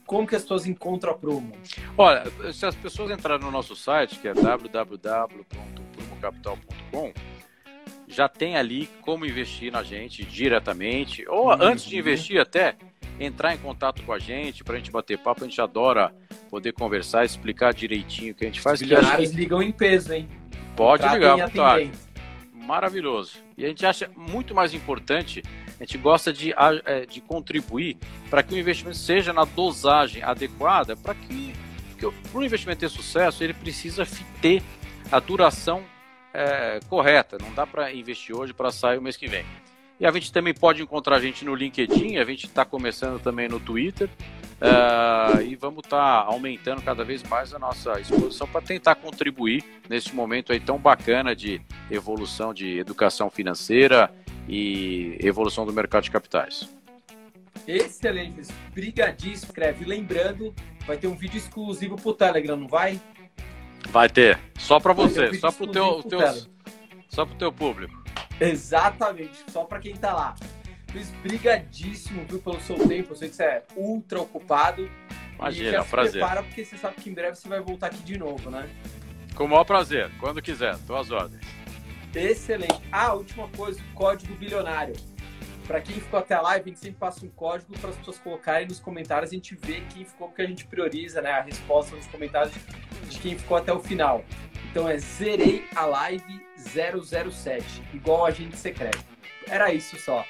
Como 0.07 0.27
que 0.27 0.35
as 0.35 0.43
pessoas 0.43 0.67
encontram 0.67 1.13
a 1.13 1.15
Promo? 1.15 1.53
Olha, 1.97 2.25
se 2.53 2.67
as 2.67 2.75
pessoas 2.75 3.13
entrarem 3.13 3.45
no 3.45 3.53
nosso 3.53 3.77
site, 3.77 4.19
que 4.19 4.27
é 4.27 4.35
www.promocapital.com, 4.35 7.13
já 8.11 8.29
tem 8.29 8.57
ali 8.57 8.89
como 9.03 9.25
investir 9.25 9.73
na 9.73 9.83
gente 9.83 10.25
diretamente, 10.25 11.25
ou 11.29 11.47
uhum. 11.47 11.57
antes 11.61 11.85
de 11.85 11.99
investir 11.99 12.41
até, 12.41 12.77
entrar 13.19 13.55
em 13.55 13.59
contato 13.59 14.03
com 14.03 14.13
a 14.13 14.19
gente, 14.19 14.65
para 14.65 14.75
a 14.75 14.79
gente 14.79 14.91
bater 14.91 15.19
papo, 15.19 15.45
a 15.45 15.47
gente 15.47 15.61
adora 15.61 16.13
poder 16.51 16.73
conversar, 16.73 17.25
explicar 17.25 17.73
direitinho 17.73 18.33
o 18.33 18.35
que 18.35 18.45
a 18.45 18.49
gente 18.49 18.61
faz. 18.61 18.81
Os 18.81 18.87
milionários 18.87 19.31
ligam 19.33 19.63
em 19.63 19.73
peso, 19.73 20.13
hein? 20.13 20.29
Pode 20.77 21.07
ligar, 21.09 21.37
vontade 21.37 21.91
maravilhoso. 22.71 23.33
E 23.59 23.65
a 23.65 23.69
gente 23.69 23.85
acha 23.85 24.09
muito 24.17 24.55
mais 24.55 24.73
importante, 24.73 25.43
a 25.81 25.85
gente 25.85 25.99
gosta 25.99 26.33
de, 26.33 26.55
é, 26.85 27.05
de 27.05 27.21
contribuir 27.21 27.97
para 28.31 28.45
que 28.45 28.55
o 28.55 28.59
investimento 28.59 28.97
seja 28.97 29.33
na 29.33 29.45
dosagem 29.45 30.23
adequada, 30.23 30.95
para 30.97 31.15
que, 31.15 31.53
que 31.99 32.07
o 32.07 32.43
investimento 32.43 32.79
ter 32.79 32.89
sucesso, 32.89 33.43
ele 33.43 33.55
precisa 33.55 34.07
ter 34.41 34.63
a 35.11 35.19
duração 35.19 35.83
é, 36.33 36.81
correta. 36.89 37.39
Não 37.41 37.53
dá 37.53 37.67
para 37.67 37.93
investir 37.93 38.35
hoje 38.35 38.53
para 38.53 38.71
sair 38.71 38.99
o 38.99 39.03
mês 39.03 39.17
que 39.17 39.27
vem. 39.27 39.45
E 39.99 40.07
a 40.07 40.11
gente 40.11 40.33
também 40.33 40.55
pode 40.55 40.83
encontrar 40.83 41.17
a 41.17 41.21
gente 41.21 41.45
no 41.45 41.55
LinkedIn, 41.55 42.17
a 42.17 42.25
gente 42.25 42.47
está 42.47 42.65
começando 42.65 43.21
também 43.21 43.49
no 43.49 43.61
Twitter. 43.61 44.09
Uh, 44.61 45.41
e 45.41 45.57
vamos 45.57 45.85
estar 45.85 45.97
tá 45.97 46.27
aumentando 46.27 46.83
cada 46.83 47.03
vez 47.03 47.23
mais 47.23 47.55
a 47.55 47.59
nossa 47.59 47.99
exposição 47.99 48.47
para 48.47 48.61
tentar 48.61 48.95
contribuir 48.95 49.65
nesse 49.89 50.15
momento 50.15 50.53
aí 50.53 50.61
tão 50.61 50.79
bacana 50.79 51.35
de 51.35 51.63
evolução 51.91 52.53
de 52.53 52.79
educação 52.79 53.31
financeira 53.31 54.13
e 54.47 55.17
evolução 55.21 55.65
do 55.65 55.73
mercado 55.73 56.05
de 56.05 56.11
capitais. 56.11 56.69
Excelente, 57.67 58.53
brigadíssimo, 58.73 59.47
escreve. 59.51 59.85
Lembrando, 59.85 60.55
vai 60.87 60.97
ter 60.97 61.07
um 61.07 61.15
vídeo 61.15 61.39
exclusivo 61.39 61.97
para 61.97 62.11
o 62.11 62.15
Telegram, 62.15 62.57
não 62.57 62.69
vai? 62.69 63.01
Vai 63.91 64.09
ter, 64.09 64.39
só 64.57 64.79
para 64.79 64.93
você, 64.93 65.35
só 65.35 65.51
para 65.51 65.65
o 65.65 65.67
teu, 65.67 66.03
teu 66.05 66.21
só 67.09 67.27
para 67.27 67.35
o 67.35 67.39
teu 67.39 67.53
público. 67.53 67.93
Exatamente, 68.41 69.45
só 69.51 69.65
para 69.65 69.81
quem 69.81 69.93
está 69.93 70.15
lá. 70.15 70.35
Luiz, 70.95 71.11
brigadíssimo 71.23 72.25
viu, 72.29 72.41
pelo 72.41 72.61
seu 72.61 72.77
tempo. 72.89 73.13
Eu 73.13 73.17
sei 73.17 73.29
que 73.29 73.37
você 73.37 73.43
é 73.45 73.65
ultra 73.77 74.21
ocupado. 74.21 74.89
Imagina, 75.35 75.77
é 75.77 75.81
um 75.81 75.85
prazer. 75.85 76.13
prepara 76.13 76.43
porque 76.43 76.65
você 76.65 76.77
sabe 76.77 76.97
que 76.97 77.11
em 77.11 77.15
breve 77.15 77.37
você 77.37 77.49
vai 77.49 77.61
voltar 77.61 77.89
aqui 77.89 78.03
de 78.03 78.19
novo, 78.19 78.51
né? 78.51 78.69
Com 79.35 79.45
o 79.45 79.49
maior 79.49 79.65
prazer, 79.65 80.11
quando 80.21 80.41
quiser, 80.41 80.77
tô 80.87 80.95
às 80.95 81.11
ordens. 81.11 81.41
Excelente. 82.15 82.81
Ah, 82.91 83.13
última 83.13 83.49
coisa, 83.49 83.81
código 83.95 84.35
bilionário. 84.35 84.95
Para 85.67 85.81
quem 85.81 85.95
ficou 85.95 86.19
até 86.19 86.35
a 86.35 86.41
live, 86.41 86.65
a 86.65 86.69
gente 86.69 86.81
sempre 86.81 86.99
passa 86.99 87.25
um 87.25 87.29
código 87.31 87.79
para 87.79 87.91
as 87.91 87.97
pessoas 87.97 88.19
colocarem 88.19 88.67
nos 88.67 88.81
comentários. 88.81 89.31
A 89.31 89.35
gente 89.35 89.55
vê 89.55 89.83
quem 89.93 90.05
ficou, 90.05 90.29
porque 90.29 90.43
a 90.43 90.47
gente 90.47 90.67
prioriza 90.67 91.23
né, 91.23 91.31
a 91.31 91.43
resposta 91.43 91.95
nos 91.95 92.07
comentários 92.07 92.53
de 93.09 93.19
quem 93.19 93.39
ficou 93.39 93.57
até 93.57 93.73
o 93.73 93.81
final. 93.81 94.25
Então 94.71 94.89
é 94.89 94.99
zerei 94.99 95.65
a 95.75 95.85
live 95.87 96.47
007, 96.57 97.83
igual 97.93 98.27
a 98.27 98.31
gente 98.31 98.57
secreto. 98.57 99.05
Era 99.49 99.73
isso 99.73 99.99
só. 99.99 100.25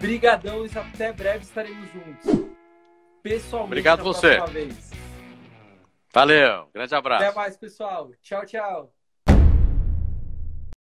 Brigadão 0.00 0.66
e 0.66 0.70
até 0.78 1.12
breve 1.12 1.44
estaremos 1.44 1.88
juntos. 1.92 2.46
Pessoalmente, 3.22 3.72
Obrigado 3.72 4.02
você. 4.02 4.40
Vez. 4.46 4.90
Valeu, 6.12 6.68
grande 6.72 6.94
abraço. 6.94 7.24
Até 7.24 7.34
mais, 7.34 7.56
pessoal. 7.56 8.10
Tchau, 8.22 8.46
tchau. 8.46 8.95